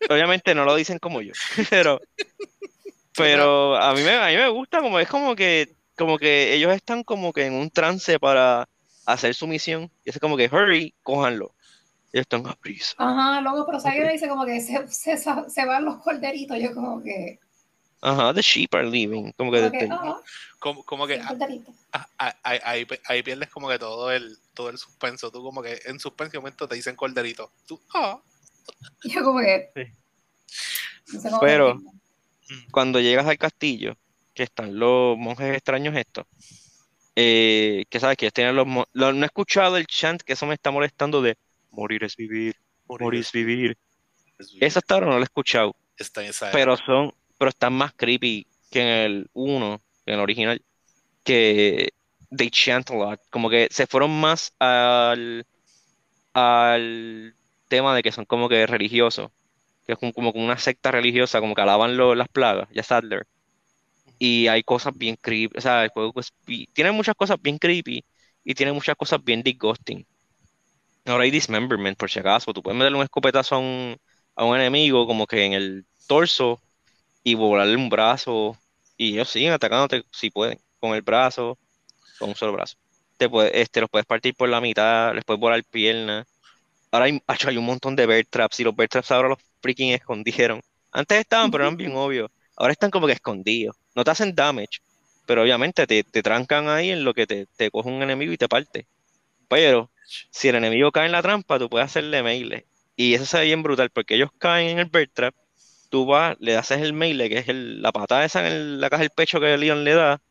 [0.09, 1.33] Obviamente no lo dicen como yo,
[1.69, 2.01] pero.
[3.15, 6.73] Pero a mí me, a mí me gusta como es como que como que ellos
[6.73, 8.67] están como que en un trance para
[9.05, 9.91] hacer su misión.
[10.03, 11.53] Y es como que hurry, cójanlo.
[12.11, 12.95] Ellos están a prisa.
[12.97, 14.11] Ajá, luego, pero Sayo Ok.
[14.11, 16.57] dice como que se, se, se van los corderitos.
[16.59, 17.39] Yo como que.
[18.01, 19.31] Ajá, the sheep are leaving.
[19.33, 20.21] Como que, Como que ah,
[20.59, 24.77] como, como que ah, ah, ahí, ahí, ahí pierdes como que todo el, todo el
[24.77, 25.31] suspenso.
[25.31, 27.51] Tú como que en suspenso momento te dicen corderito.
[27.67, 28.19] Tú, ah.
[29.03, 29.69] Yo como que.
[29.75, 31.13] Sí.
[31.13, 31.91] No sé cómo Pero- decirlo.
[32.71, 33.95] Cuando llegas al castillo,
[34.33, 36.25] que están los monjes extraños estos,
[37.15, 40.45] eh, que sabes que tienen los, mo- lo- No he escuchado el chant, que eso
[40.45, 41.37] me está molestando de
[41.71, 42.55] morir es vivir,
[42.87, 43.77] morir es vivir.
[44.59, 45.75] Eso hasta ahora no lo he escuchado.
[45.97, 46.51] Está sabe.
[46.51, 50.61] pero son, pero están más creepy que en el 1, que en el original,
[51.23, 51.89] que
[52.35, 55.45] they chant a lot, como que se fueron más al,
[56.33, 57.35] al
[57.67, 59.31] tema de que son como que religiosos,
[59.85, 63.27] que es como, como una secta religiosa, como que alaban lo- las plagas, ya Sadler.
[64.19, 66.33] Y hay cosas bien creepy, o sea, el juego es
[66.73, 68.05] tiene muchas cosas bien creepy
[68.43, 70.05] y tiene muchas cosas bien disgusting.
[71.05, 73.97] Ahora hay dismemberment, por si acaso, tú puedes meterle un escopetazo a un,
[74.35, 76.63] a un enemigo como que en el torso
[77.23, 78.57] y volarle un brazo
[78.97, 81.59] y ellos siguen atacándote si pueden, con el brazo,
[82.17, 82.77] con un solo brazo.
[83.17, 86.27] Te puede, este, los puedes partir por la mitad, les puedes volar piernas.
[86.93, 89.39] Ahora hay, acho, hay un montón de bear traps y los bear traps ahora los
[89.61, 90.61] freaking escondieron.
[90.91, 92.31] Antes estaban, pero eran bien obvios.
[92.57, 93.75] Ahora están como que escondidos.
[93.95, 94.79] No te hacen damage,
[95.25, 98.37] pero obviamente te, te trancan ahí en lo que te, te coge un enemigo y
[98.37, 98.87] te parte.
[99.49, 99.91] Pero
[100.31, 102.67] si el enemigo cae en la trampa, tú puedes hacerle melee.
[102.97, 105.35] Y eso se ve bien brutal porque ellos caen en el bear trap
[105.89, 108.89] tú vas, le haces el melee, que es el- la patada esa en el- la
[108.91, 110.21] caja del pecho que Leon le da,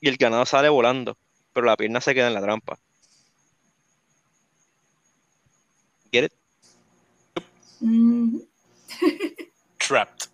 [0.00, 1.18] y el ganado sale volando,
[1.52, 2.78] pero la pierna se queda en la trampa.
[6.16, 6.32] Get it?
[7.80, 8.38] Mm,
[9.78, 10.28] Trapped.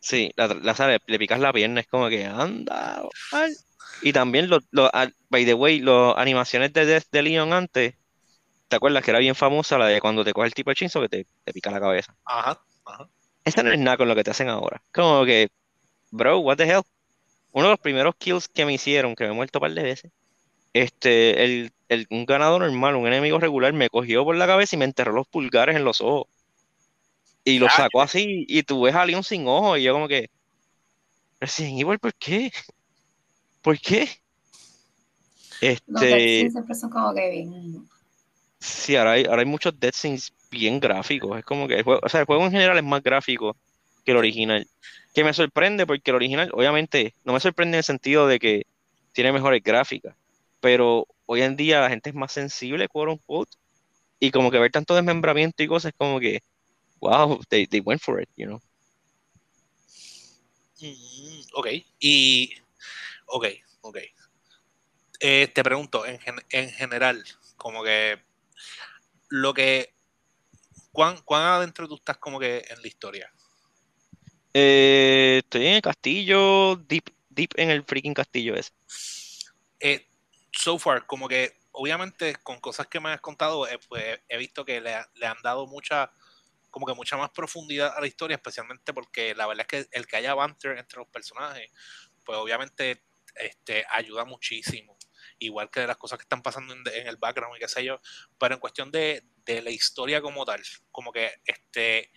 [0.00, 3.02] Sí, la, la le picas la pierna, es como que anda.
[3.32, 3.56] al".
[4.02, 7.94] Y también, los, los- al- by the way, las animaciones de Death de Leon antes,
[8.68, 11.00] ¿te acuerdas que era bien famosa la de cuando te coge el tipo de chinzo
[11.00, 12.14] que te, te pica la cabeza?
[12.24, 13.08] Ajá, ajá.
[13.44, 14.82] Esa no es nada con lo que te hacen ahora.
[14.92, 15.48] Como que,
[16.10, 16.82] bro, what the hell?
[17.52, 19.82] Uno de los primeros kills que me hicieron, que me he muerto un par de
[19.82, 20.12] veces,
[20.74, 24.78] este, el, el- un ganador normal, un enemigo regular, me cogió por la cabeza y
[24.78, 26.26] me enterró los pulgares en los ojos.
[27.46, 30.30] Y lo sacó así, y tú ves a Leon sin ojos, y yo como que,
[31.40, 32.50] Resident Evil, ¿por qué?
[33.62, 34.08] ¿Por qué?
[35.60, 37.88] los Este, cutscenes siempre son como que bien.
[38.60, 41.38] Sí, ahora hay, ahora hay muchos death scenes bien gráficos.
[41.38, 43.56] Es como que el juego, o sea, el juego en general es más gráfico
[44.04, 44.66] que el original.
[45.14, 48.66] Que me sorprende porque el original, obviamente, no me sorprende en el sentido de que
[49.12, 50.14] tiene mejores gráficas.
[50.64, 53.52] Pero hoy en día la gente es más sensible, quote unquote.
[54.18, 56.40] Y como que ver tanto desmembramiento y cosas como que,
[57.00, 58.62] wow, they, they went for it, you know.
[60.80, 61.66] Mm, ok,
[62.00, 62.54] y.
[63.26, 63.46] Ok,
[63.82, 63.98] ok.
[65.20, 67.22] Eh, te pregunto, en, en general,
[67.58, 68.18] como que.
[69.28, 69.92] Lo que.
[70.92, 73.30] ¿cuán, ¿cuán adentro tú estás como que en la historia?
[74.54, 78.70] Eh, estoy en el castillo, deep, deep en el freaking castillo ese.
[79.78, 80.08] Eh,
[80.56, 84.64] so far, como que obviamente con cosas que me has contado, eh, pues he visto
[84.64, 86.12] que le, le, han dado mucha,
[86.70, 90.06] como que mucha más profundidad a la historia, especialmente porque la verdad es que el
[90.06, 91.70] que haya banter entre los personajes,
[92.24, 94.96] pues obviamente este, ayuda muchísimo.
[95.38, 97.84] Igual que de las cosas que están pasando en, en el background y qué sé
[97.84, 98.00] yo,
[98.38, 100.62] pero en cuestión de, de la historia como tal,
[100.92, 102.12] como que este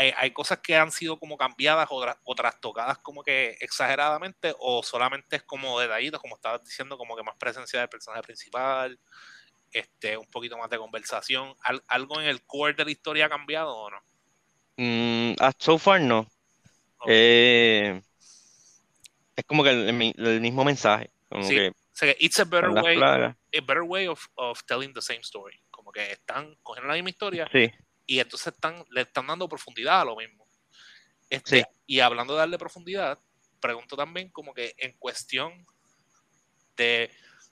[0.00, 5.36] hay, cosas que han sido como cambiadas o, o, trastocadas como que exageradamente o solamente
[5.36, 8.98] es como detallitos, como estabas diciendo, como que más presencia del personaje principal,
[9.72, 11.54] este, un poquito más de conversación.
[11.88, 14.02] ¿Algo en el core de la historia ha cambiado o no?
[14.76, 16.26] Mm, so far no.
[17.06, 18.00] Eh,
[19.36, 21.10] es como que el, mismo mensaje.
[21.28, 25.20] Como sí, que, it's a better way, a better way of, of telling the same
[25.20, 25.60] story.
[25.70, 27.48] Como que están cogiendo la misma historia.
[27.52, 27.70] Sí
[28.10, 30.44] y entonces están, le están dando profundidad a lo mismo.
[31.28, 33.20] Este, Y hablando de darle profundidad,
[33.60, 35.64] pregunto también como que en cuestión
[36.76, 37.08] de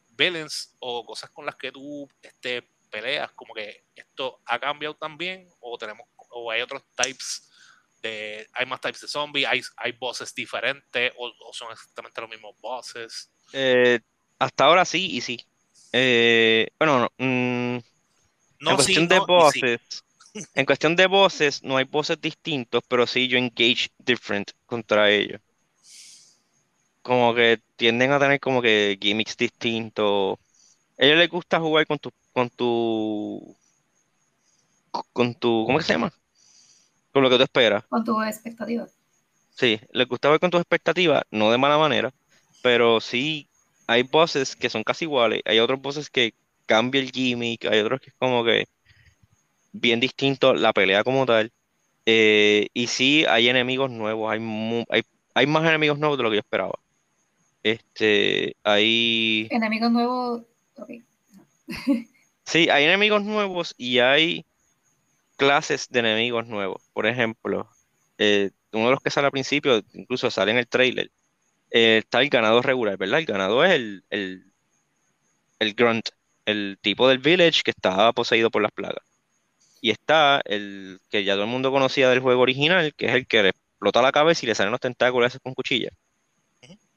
[0.08, 5.48] villains o cosas con las que tú este, peleas, como que esto ha cambiado también
[5.60, 7.48] o tenemos o hay otros types
[8.02, 12.56] de hay más types de zombies, hay, hay bosses diferentes o, son exactamente los mismos
[12.58, 13.30] bosses.
[13.52, 14.00] Eh,
[14.40, 15.46] hasta ahora sí y sí.
[15.92, 17.78] Eh, bueno, no, mm,
[18.58, 20.02] no en cuestión de bosses,
[20.54, 25.40] en cuestión de voces, no hay voces distintos, pero sí yo engage different contra ellos.
[27.02, 30.38] Como que tienden a tener como que gimmicks distintos.
[30.98, 33.56] A ellos les gusta jugar con tu, con tu,
[35.12, 36.12] con tu, ¿cómo se llama?
[37.12, 37.84] Con lo que tú esperas.
[37.88, 38.86] Con tu expectativa.
[39.54, 42.12] Sí, les gusta jugar con tus expectativas, no de mala manera,
[42.62, 43.48] pero sí
[43.86, 46.34] hay voces que son casi iguales, hay otros voces que
[46.66, 48.66] cambia el gimmick, hay otros que es como que
[49.72, 51.52] bien distinto la pelea como tal.
[52.06, 54.40] Eh, y sí, hay enemigos nuevos, hay,
[54.88, 55.02] hay,
[55.34, 56.78] hay más enemigos nuevos de lo que yo esperaba.
[57.62, 59.46] Este, hay...
[59.50, 60.42] Enemigos nuevos,
[62.44, 64.44] sí, hay enemigos nuevos y hay
[65.36, 66.82] clases de enemigos nuevos.
[66.92, 67.68] Por ejemplo,
[68.16, 71.10] eh, uno de los que sale al principio, incluso sale en el trailer,
[71.70, 73.20] eh, está el ganado regular, ¿verdad?
[73.20, 74.44] El ganado es el, el,
[75.58, 76.08] el grunt,
[76.46, 79.04] el tipo del village que estaba poseído por las plagas.
[79.80, 83.26] Y está el que ya todo el mundo conocía del juego original, que es el
[83.26, 85.90] que le explota la cabeza y le salen los tentáculos con cuchilla.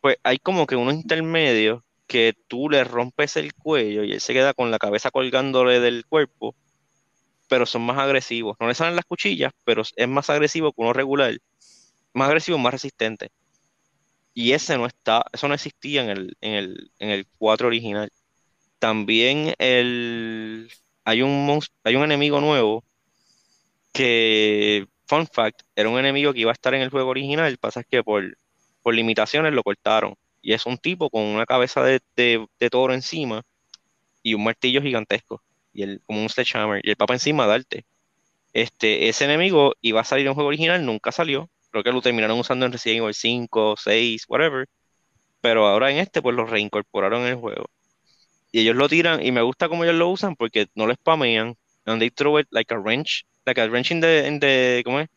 [0.02, 4.34] Pues hay como que unos intermedios que tú le rompes el cuello y él se
[4.34, 6.56] queda con la cabeza colgándole del cuerpo,
[7.48, 8.58] pero son más agresivos.
[8.60, 11.38] No le salen las cuchillas, pero es más agresivo que uno regular.
[12.13, 13.30] Más agresivo, más resistente.
[14.34, 18.12] Y ese no está, eso no existía en el, en el, en el 4 original.
[18.80, 20.72] También el,
[21.04, 22.84] hay un, hay un enemigo nuevo
[23.94, 27.84] que, fun fact, era un enemigo que iba a estar en el juego original, pasa
[27.84, 28.38] que por,
[28.82, 30.16] por limitaciones lo cortaron.
[30.42, 32.02] Y es un tipo con una cabeza de,
[32.72, 33.44] toro encima
[34.24, 35.42] y un martillo gigantesco,
[35.74, 37.86] y el, como un sledgehammer, y el papa encima darte.
[38.54, 41.50] Este, ese enemigo iba a salir en el juego original, nunca salió.
[41.72, 44.68] Creo que lo terminaron usando en Resident Evil 5, 6, whatever.
[45.42, 47.70] Pero ahora en este, pues lo reincorporaron en el juego
[48.52, 51.56] y ellos lo tiran y me gusta cómo ellos lo usan porque no lo spamean
[51.86, 55.00] and they throw it like a wrench like a wrench in the, in the ¿cómo
[55.00, 55.10] es?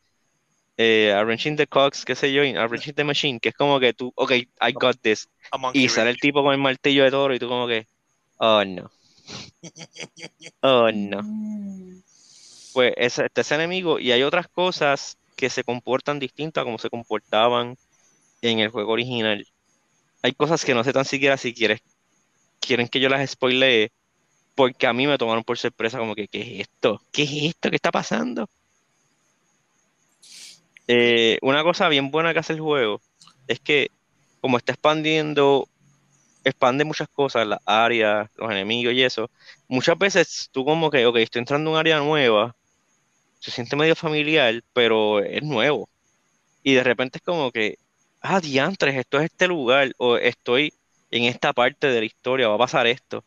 [0.76, 3.50] Eh, a wrench in the cogs, qué sé yo, a wrench in the machine, que
[3.50, 5.28] es como que tú, ok, I got this.
[5.72, 7.86] Y sale el tipo con el martillo de toro y tú como que,
[8.38, 8.90] oh no.
[10.62, 11.22] Oh no.
[12.72, 16.78] Pues ese, este es enemigo y hay otras cosas que se comportan distintas a como
[16.78, 17.76] se comportaban
[18.42, 19.46] en el juego original.
[20.22, 21.82] Hay cosas que no sé tan siquiera si quieres
[22.66, 23.90] quieren que yo las spoilee
[24.54, 27.02] porque a mí me tomaron por sorpresa como que, ¿qué es esto?
[27.12, 27.70] ¿Qué es esto?
[27.70, 28.48] ¿Qué está pasando?
[30.86, 33.00] Eh, una cosa bien buena que hace el juego
[33.48, 33.90] es que
[34.40, 35.66] como está expandiendo,
[36.44, 39.30] expande muchas cosas, las áreas, los enemigos y eso,
[39.68, 42.54] muchas veces tú como que, ok, estoy entrando en un área nueva,
[43.40, 45.88] se siente medio familiar, pero es nuevo.
[46.62, 47.78] Y de repente es como que,
[48.20, 50.74] ah, diantres, esto es este lugar, o estoy
[51.14, 53.24] en esta parte de la historia va a pasar esto.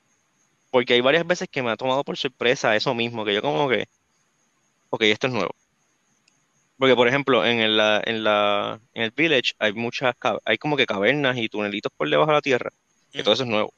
[0.71, 3.69] Porque hay varias veces que me ha tomado por sorpresa eso mismo, que yo como
[3.69, 3.87] que,
[4.89, 5.55] ok, esto es nuevo.
[6.77, 10.85] Porque, por ejemplo, en el, en la, en el village hay muchas, hay como que
[10.85, 12.71] cavernas y tunelitos por debajo de la tierra,
[13.11, 13.73] que todo eso es nuevo.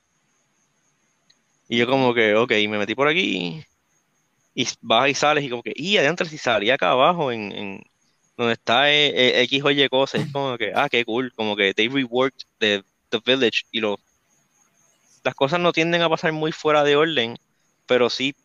[1.67, 3.63] Y yo como que, ok, me metí por aquí
[4.56, 7.84] y vas y sales y como que, y adentro si salía acá abajo en, en
[8.38, 11.56] donde está eh, eh, X o Y cosas, es como que, ah, qué cool, como
[11.56, 14.00] que they reworked the The Village y lo,
[15.24, 17.38] las cosas no tienden a pasar muy fuera de orden,
[17.86, 18.36] pero sí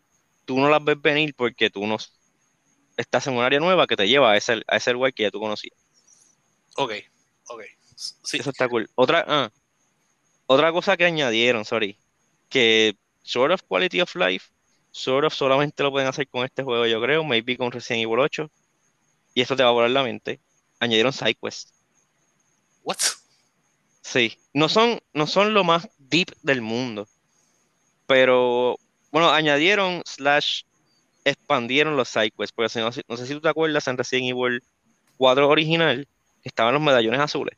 [0.44, 1.96] tú no las ves venir porque tú no,
[2.96, 5.31] estás en un área nueva que te lleva a ese, a ese lugar que ya
[5.31, 5.77] tú conocías.
[6.77, 6.92] Ok,
[7.48, 7.62] ok.
[7.96, 8.38] Sí.
[8.38, 8.88] Eso está cool.
[8.94, 9.50] Otra, ah,
[10.46, 11.98] otra cosa que añadieron, sorry,
[12.48, 14.50] que sort of quality of life,
[14.90, 18.20] sort of solamente lo pueden hacer con este juego, yo creo, maybe con Resident Evil
[18.20, 18.50] 8.
[19.35, 20.40] Y esto te va a volar la mente.
[20.79, 21.70] Añadieron SideQuest.
[22.83, 22.98] What?
[24.05, 27.09] Sí, no son, no son lo más deep del mundo,
[28.07, 28.79] pero
[29.11, 30.62] bueno, añadieron slash
[31.25, 34.62] expandieron los sidequests, porque si no, no, sé si tú te acuerdas en Resident Evil
[35.17, 36.07] 4 original,
[36.45, 37.57] estaban los medallones azules.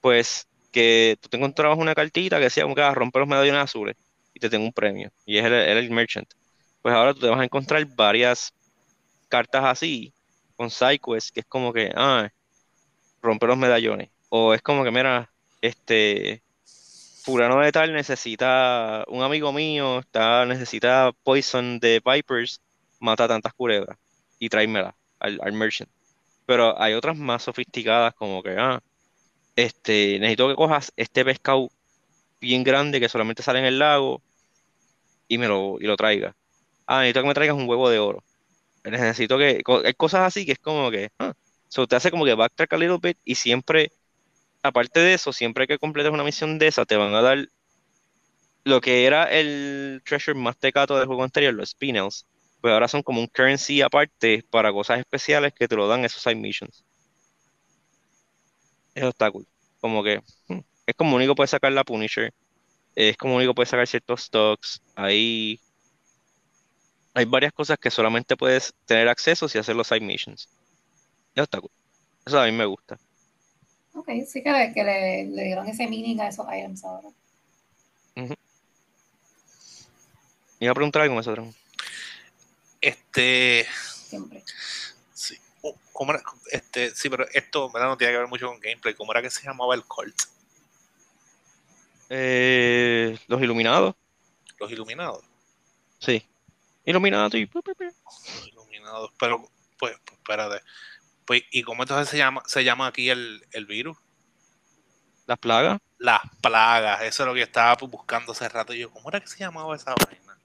[0.00, 3.60] Pues que tú te encontrabas una cartita que decía como que ah, rompe los medallones
[3.60, 3.96] azules
[4.34, 5.10] y te tengo un premio.
[5.26, 6.32] Y es el, era el merchant.
[6.80, 8.54] Pues ahora tú te vas a encontrar varias
[9.28, 10.14] cartas así,
[10.54, 12.30] con sidequests, que es como que, ah,
[13.20, 14.13] rompe los medallones.
[14.36, 16.42] O es como que, mira, este,
[17.22, 22.60] fulano de tal necesita, un amigo mío está, necesita poison de Vipers,
[22.98, 23.96] mata tantas culebras
[24.40, 25.88] y tráemela al, al merchant.
[26.46, 28.80] Pero hay otras más sofisticadas como que, ah,
[29.54, 31.70] este, necesito que cojas este pescado
[32.40, 34.20] bien grande que solamente sale en el lago
[35.28, 36.34] y me lo, y lo traiga.
[36.88, 38.24] Ah, necesito que me traigas un huevo de oro.
[38.82, 41.34] Necesito que, hay cosas así que es como que, ah,
[41.68, 43.92] so te hace como que backtrack a little bit y siempre,
[44.64, 47.46] aparte de eso, siempre que completes una misión de esa, te van a dar
[48.64, 52.26] lo que era el treasure más tecato del juego anterior, los spinels,
[52.60, 56.22] pues ahora son como un currency aparte para cosas especiales que te lo dan esos
[56.22, 56.84] side missions.
[58.94, 59.30] Eso está.
[59.80, 62.32] Como que hmm, es como único puedes sacar la Punisher,
[62.94, 65.60] es como único puedes sacar ciertos stocks, ahí
[67.14, 70.48] hay varias cosas que solamente puedes tener acceso si haces los side missions.
[71.34, 71.60] Eso está.
[72.26, 72.98] Eso a mí me gusta.
[73.94, 77.08] Ok, sí que, le, que le, le dieron ese meaning a esos items ahora.
[80.60, 81.54] Iba a preguntar algo, Mesotron.
[82.80, 83.66] Este.
[84.08, 84.42] Siempre.
[85.12, 85.36] Sí.
[85.62, 86.22] Oh, ¿cómo era?
[86.50, 87.88] Este, sí, pero esto ¿verdad?
[87.88, 88.94] no tiene que ver mucho con gameplay.
[88.94, 90.14] ¿Cómo era que se llamaba el cult?
[92.10, 93.94] Eh, los iluminados,
[94.58, 95.24] Los iluminados.
[95.98, 96.22] sí.
[97.46, 97.62] Pu.
[97.66, 99.10] Los iluminados.
[99.18, 100.62] Pero, pues, pues, espérate.
[101.26, 103.96] Pues, ¿y cómo entonces se llama, se llama aquí el, el virus?
[105.26, 105.78] Las plagas.
[105.98, 107.02] Las plagas.
[107.02, 108.72] Eso es lo que estaba pues, buscando hace rato.
[108.74, 110.38] Y yo, ¿cómo era que se llamaba esa vaina?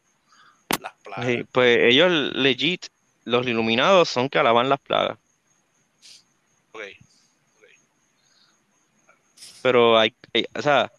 [0.81, 1.25] Las plagas.
[1.25, 2.87] Sí, pues ellos legit,
[3.25, 5.17] los iluminados son que alaban las plagas.
[6.73, 6.81] Ok.
[9.61, 10.91] Pero hay, hay- o sea,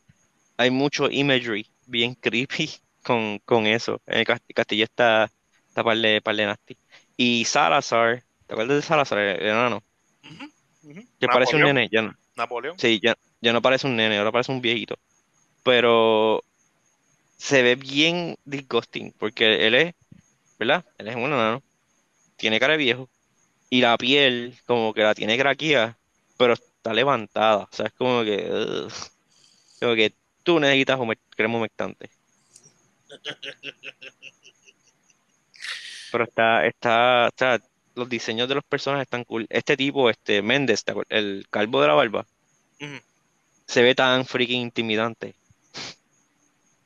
[0.57, 2.71] hay mucho imagery bien creepy
[3.05, 4.03] con, con eso.
[4.07, 5.33] El cast- castillo está,
[5.69, 6.79] está par de, par de nasty.
[7.16, 9.80] Y Salazar, ¿te acuerdas de Salazar, el enano?
[10.24, 11.00] Ujú, ujú.
[11.20, 12.12] Que parece un nene, ya no.
[12.34, 12.76] Napoleón.
[12.80, 14.96] Sí, ya, ya no parece un nene, ahora parece un viejito.
[15.62, 16.42] Pero
[17.36, 19.94] se ve bien disgusting, porque él es,
[20.58, 20.84] ¿verdad?
[20.98, 21.62] Él es un enano,
[22.34, 23.08] tiene cara de viejo,
[23.68, 25.96] y la piel como que la tiene craqueada,
[26.36, 27.58] pero está levantada.
[27.58, 28.92] O sea, es como que, ugh.
[29.78, 30.98] como que tú necesitas
[31.36, 32.10] crema humectante.
[36.10, 37.60] Pero está, está, sea,
[37.94, 39.46] los diseños de los personajes están cool.
[39.50, 42.26] Este tipo, este Méndez, ¿te acuer- el calvo de la barba,
[43.66, 45.35] se ve tan freaking intimidante.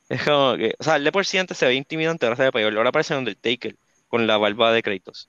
[0.07, 2.43] Es como que, o sea, el de por sí antes se ve intimidante, ahora se
[2.43, 2.77] ve peor.
[2.77, 3.75] Ahora parece Undertaker
[4.07, 5.27] con la barba de Kratos.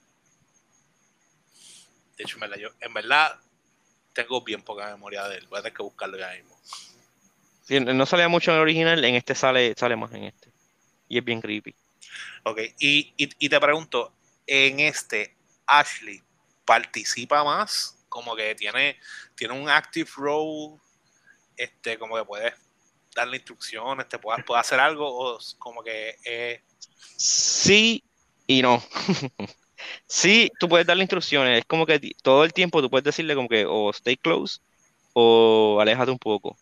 [2.19, 3.37] De hecho, en verdad, yo, en verdad,
[4.12, 5.47] tengo bien poca memoria de él.
[5.49, 6.55] Voy a tener que buscarlo ya mismo.
[7.65, 10.51] Sí, no salía mucho en el original, en este sale, sale más en este.
[11.09, 11.75] Y es bien creepy.
[12.45, 14.12] Ok, y, y, y te pregunto,
[14.47, 15.36] en este,
[15.67, 16.23] Ashley
[16.65, 18.99] participa más, como que tiene,
[19.35, 20.79] tiene un active role,
[21.57, 22.55] este, como que puedes
[23.15, 26.62] darle instrucciones, te puede, puede hacer algo, o como que eh,
[27.17, 28.03] Sí
[28.47, 28.83] y no.
[30.09, 31.61] Sí, tú puedes darle instrucciones.
[31.61, 34.61] Es como que todo el tiempo tú puedes decirle como que o stay close
[35.12, 36.57] o aléjate un poco.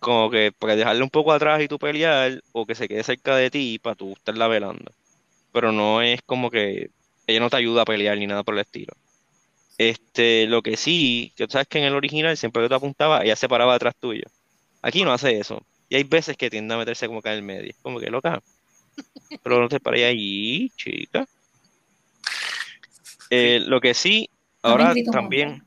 [0.00, 3.36] Como que para dejarle un poco atrás y tú pelear o que se quede cerca
[3.36, 4.92] de ti para tú estarla velando.
[5.52, 6.90] Pero no es como que
[7.26, 8.94] ella no te ayuda a pelear ni nada por el estilo.
[9.78, 13.24] Este, lo que sí, que tú sabes que en el original siempre que tú apuntabas,
[13.24, 14.24] ella se paraba detrás tuyo.
[14.82, 15.64] Aquí no hace eso.
[15.88, 17.74] Y hay veces que tiende a meterse como que en el medio.
[17.82, 18.42] Como que loca.
[19.42, 21.26] Pero no te pares ahí, chica.
[23.30, 24.28] Eh, lo que sí,
[24.62, 25.66] ahora también,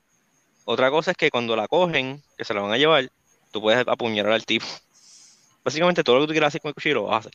[0.64, 3.10] otra cosa es que cuando la cogen, que se la van a llevar,
[3.52, 4.66] tú puedes apuñalar al tipo.
[5.66, 7.34] Básicamente todo lo que tú quieras hacer con el cuchillo lo vas a hacer.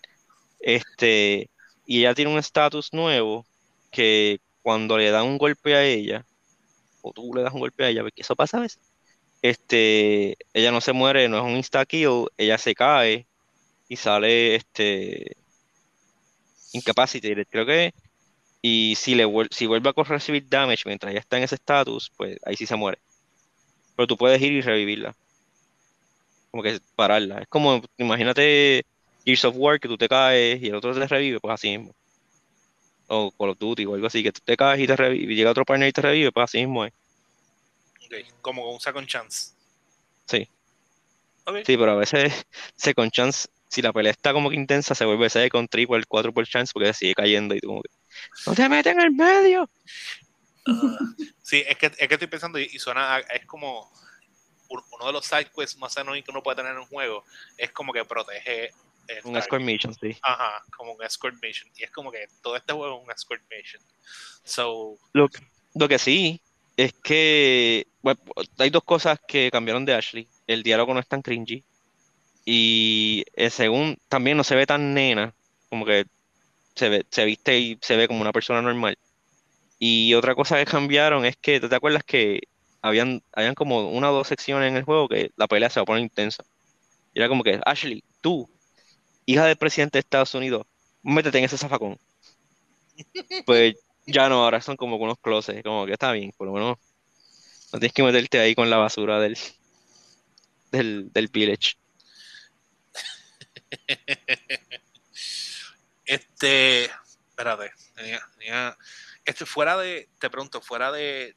[0.61, 1.51] Este,
[1.85, 3.45] y ella tiene un estatus nuevo
[3.93, 6.27] que cuando le dan un golpe a ella,
[7.03, 8.67] o tú le das un golpe a ella, porque eso pasa a
[9.43, 13.29] este, ella no se muere, no es un insta kill, ella se cae
[13.89, 15.37] y sale este
[16.73, 17.47] incapacitated.
[17.51, 17.95] Creo que
[18.63, 22.39] Y si, le si vuelve a recibir damage mientras ya está en ese estatus, pues
[22.47, 23.01] ahí sí se muere.
[23.97, 25.17] Pero tú puedes ir y revivirla.
[26.51, 27.41] Como que pararla.
[27.43, 28.85] Es como, imagínate
[29.25, 31.95] Gears of War, que tú te caes y el otro te revive, pues así mismo.
[33.15, 35.37] O Call of Duty o algo así, que tú te caes y te revive, y
[35.37, 36.93] llega otro partner y te revive, pues así mismo es.
[38.07, 39.53] Ok, Como con un second chance.
[40.27, 40.49] Sí.
[41.67, 42.33] Sí, pero a veces
[42.77, 46.47] second chance, si la pelea está como que intensa, se vuelve second, triple, cuatro por
[46.47, 47.91] chance, porque sigue cayendo y tú como que,
[48.47, 49.69] ¡No te metes en el medio!
[50.67, 50.99] Ah,
[51.43, 53.91] sí, es que, es que estoy pensando y, y suena, a- es como
[54.69, 57.25] un- uno de los side quests más annoying que uno puede tener en un juego,
[57.59, 58.71] es como que protege
[59.25, 59.39] Un target.
[59.39, 60.17] escort mission, sí.
[60.23, 61.71] Ajá, como un escort mission.
[61.77, 63.83] Y es como que todo este juego es un escort mission.
[64.45, 65.29] So, Lo,
[65.75, 66.41] lo que sí
[66.77, 68.21] es que bueno,
[68.59, 70.29] hay dos cosas que cambiaron de Ashley.
[70.47, 71.65] El diálogo no es tan cringy.
[72.45, 75.33] Y el segundo, también no se ve tan nena,
[75.71, 76.07] como que
[76.75, 78.99] se ve, se viste y se ve como una persona normal.
[79.79, 82.41] Y otra cosa que cambiaron es que, ¿tú te acuerdas que
[82.83, 85.83] habían, habían como una o dos secciones en el juego que la pelea se va
[85.83, 86.43] a poner intensa?
[87.15, 88.51] Y era como que, Ashley, tú,
[89.27, 90.67] hija del presidente de Estados Unidos,
[91.03, 91.99] métete en ese zafacón.
[93.47, 96.79] Pues ya no, ahora son como unos closets, como que está bien, por lo menos
[97.73, 99.39] no tienes que meterte ahí con la basura del,
[100.71, 101.77] del, del village.
[106.05, 108.77] este, espérate, tenía,
[109.25, 111.35] este fuera de, te pregunto, fuera de,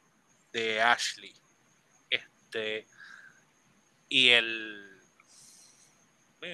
[0.52, 1.32] de Ashley,
[2.10, 2.86] este,
[4.08, 4.95] y el,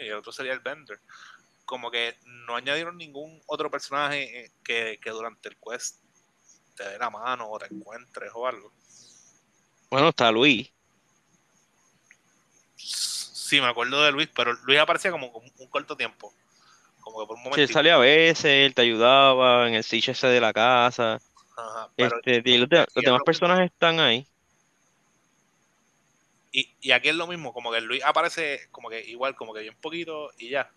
[0.04, 1.00] y el otro sería el Bender,
[1.64, 6.00] como que no añadieron ningún otro personaje eh, que, que durante el quest
[6.76, 8.72] te dé la mano o te encuentres o algo.
[9.90, 10.72] Bueno, está Luis.
[12.76, 16.32] Sí, me acuerdo de Luis, pero Luis aparecía como un corto tiempo.
[17.00, 17.62] Como que por un Sí, momento.
[17.62, 21.20] él salía a veces, él te ayudaba en el siege ese de la casa.
[21.96, 24.26] pero, Este, y los, de- demás personajes están ahí.
[26.52, 29.60] Y, y aquí es lo mismo, como que Luis aparece como que igual, como que
[29.60, 30.70] bien poquito y ya.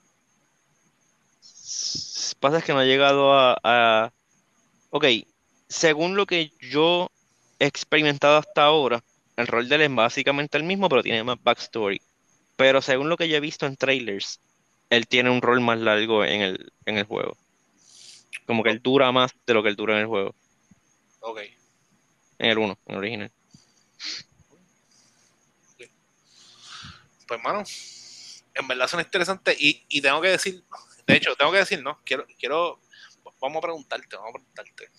[2.40, 4.14] Pasa es que no ha llegado a, a-
[4.92, 5.06] Ok,
[5.70, 7.12] según lo que yo
[7.60, 9.04] he experimentado hasta ahora,
[9.38, 12.02] el rol de él es básicamente el mismo, pero tiene más backstory.
[12.58, 14.42] Pero según lo que yo he visto en trailers,
[14.90, 17.38] él tiene un rol más largo en el, en el juego.
[18.46, 20.36] Como que él dura más de lo que él dura en el juego.
[21.22, 21.40] Ok.
[22.40, 23.32] En el 1, en el original.
[27.28, 27.64] Pues, mano,
[28.54, 30.64] en verdad son interesantes y, y tengo que decir,
[31.08, 32.00] de hecho, tengo que decir, ¿no?
[32.04, 32.80] Quiero, quiero,
[33.40, 34.90] vamos a preguntarte, vamos a preguntarte.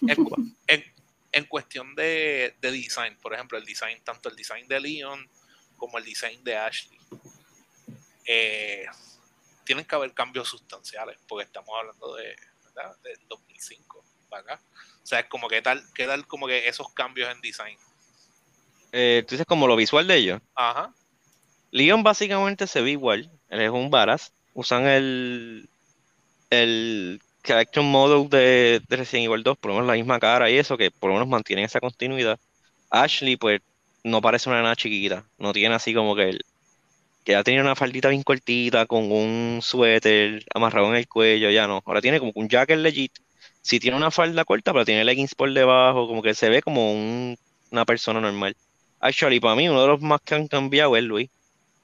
[0.66, 0.84] En,
[1.32, 5.28] en cuestión de, de design, por ejemplo, el design, tanto el design de Leon
[5.76, 6.98] como el design de Ashley,
[8.26, 8.86] eh,
[9.64, 12.96] tienen que haber cambios sustanciales, porque estamos hablando de, ¿verdad?
[13.02, 14.60] Del 2005 para acá.
[15.02, 17.78] O sea, es como que tal, qué tal como que esos cambios en design.
[18.92, 20.40] Eh, tú dices como lo visual de ellos.
[20.54, 20.94] Ajá.
[21.74, 23.30] Leon básicamente se ve igual.
[23.48, 24.32] Él es un varas.
[24.54, 25.68] Usan el,
[26.50, 30.58] el character model de, de Resident Evil 2, por lo menos la misma cara y
[30.58, 32.38] eso, que por lo menos mantienen esa continuidad.
[32.90, 33.60] Ashley, pues,
[34.04, 35.28] no parece una nena chiquita.
[35.38, 36.40] No tiene así como que él.
[37.24, 41.66] Que ya tenía una faldita bien cortita, con un suéter amarrado en el cuello, ya
[41.66, 41.82] no.
[41.86, 43.12] Ahora tiene como un jacket legit.
[43.62, 46.92] Sí tiene una falda corta, pero tiene leggings por debajo, como que se ve como
[46.92, 47.36] un-
[47.70, 48.56] una persona normal.
[49.00, 51.30] Actually, para mí, uno de los más que han cambiado es Luis.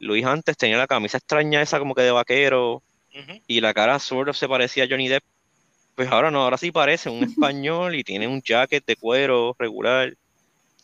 [0.00, 2.82] Luis antes tenía la camisa extraña esa como que de vaquero
[3.46, 5.22] y la cara sort of se parecía a Johnny Depp.
[5.94, 10.14] Pues ahora no, ahora sí parece un español y tiene un jacket de cuero regular.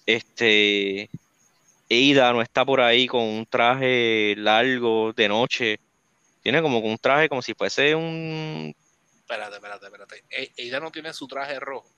[0.05, 1.11] Este,
[1.89, 5.81] Eida no está por ahí con un traje largo de noche.
[6.43, 8.75] Tiene como que un traje como si fuese un...
[9.17, 10.25] Espérate, espérate, espérate.
[10.31, 11.89] E- ella no tiene su traje rojo.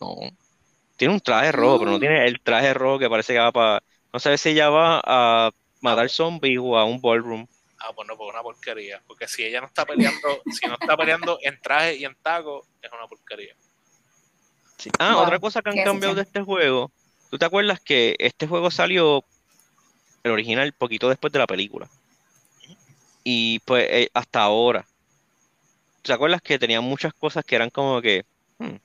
[0.00, 0.16] No.
[0.96, 3.82] Tiene un traje rojo, pero no tiene el traje rojo que parece que va para...
[4.12, 5.50] No sé si ella va a
[5.80, 7.46] matar zombies o a un ballroom.
[7.80, 9.00] Ah, pues no, pues una porquería.
[9.06, 12.66] Porque si ella no está peleando, si no está peleando en traje y en taco,
[12.82, 13.54] es una porquería.
[14.76, 14.90] Sí.
[14.98, 16.90] Ah, Wow, otra cosa que han cambiado de este juego.
[17.30, 19.24] ¿Tú te acuerdas que este juego salió,
[20.22, 21.88] el original, poquito después de la película?
[23.22, 24.86] Y pues eh, hasta ahora.
[26.02, 28.24] ¿Te acuerdas que tenían muchas cosas que eran como que...
[28.58, 28.76] hmm,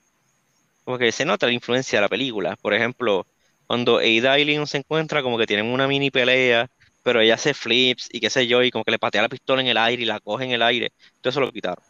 [0.83, 2.57] como que se nota la influencia de la película?
[2.57, 3.25] Por ejemplo,
[3.67, 6.69] cuando Ada y Leon se encuentran, como que tienen una mini pelea,
[7.03, 9.61] pero ella hace flips y qué sé yo, y como que le patea la pistola
[9.61, 10.91] en el aire y la coge en el aire.
[11.21, 11.83] Todo eso lo quitaron.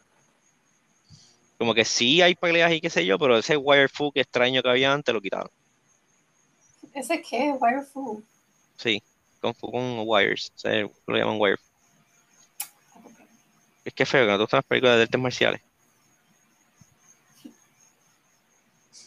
[1.56, 4.68] Como que sí hay peleas y qué sé yo, pero ese wire que extraño que
[4.68, 5.50] había antes lo quitaron.
[6.92, 7.54] ¿Ese qué?
[7.58, 8.22] Wirefu.
[8.76, 9.02] Sí,
[9.40, 10.52] con, con wires.
[10.56, 11.58] O sea, lo llaman wire.
[13.84, 15.60] Es que es feo que no te gustan las películas de artes marciales.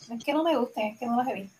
[0.10, 1.58] Es que no me gusten, es que no las he visto.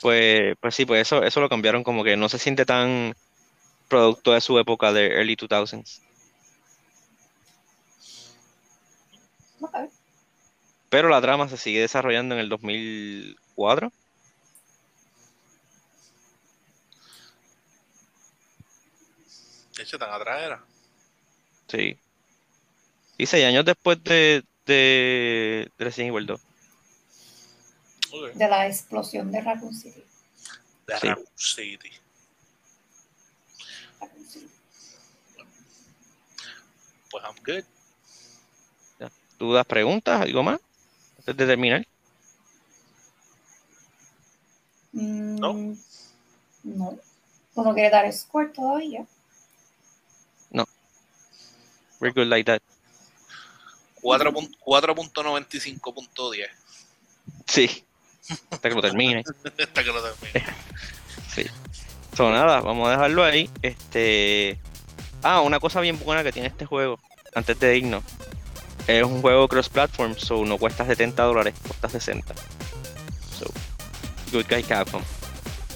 [0.00, 3.14] Pues, pues sí, pues eso, eso lo cambiaron como que no se siente tan
[3.88, 6.02] producto de su época de early 2000s.
[9.60, 9.76] Ok.
[10.88, 13.92] Pero la trama se sigue desarrollando en el 2004.
[19.76, 20.64] De hecho, tan atrás era.
[21.68, 21.96] Sí.
[23.18, 26.40] Y seis años después de, de, de Resident Evil 2.
[28.34, 30.04] De la explosión de Raccoon City.
[30.86, 31.08] De Sí.
[31.08, 31.90] Raccoon City.
[37.10, 37.64] Pues I'm good.
[39.38, 40.58] ¿Dudas, preguntas, algo más?
[41.18, 41.86] Antes de terminar.
[44.92, 45.76] Mm, No.
[46.64, 46.98] No.
[47.54, 49.06] ¿Tú no quieres dar score todavía?
[51.98, 52.60] We're good like that.
[54.02, 56.50] 4 pun- 4.95.10.
[57.46, 57.85] Sí.
[58.50, 59.24] Hasta que lo termine.
[59.58, 60.46] Hasta que lo termine.
[61.34, 61.44] Sí.
[62.16, 63.50] So, nada, vamos a dejarlo ahí.
[63.60, 64.58] Este.
[65.22, 66.98] Ah, una cosa bien buena que tiene este juego,
[67.34, 68.02] antes de irnos.
[68.86, 72.34] Es un juego cross-platform, so no cuesta 70 dólares, cuesta 60.
[73.38, 73.46] So,
[74.32, 75.02] good guy Capcom.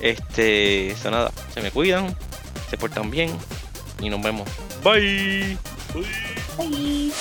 [0.01, 2.17] Este, so nada, se me cuidan,
[2.71, 3.37] se portan bien
[4.01, 4.49] y nos vemos.
[4.83, 5.59] Bye.
[6.57, 7.13] Bye.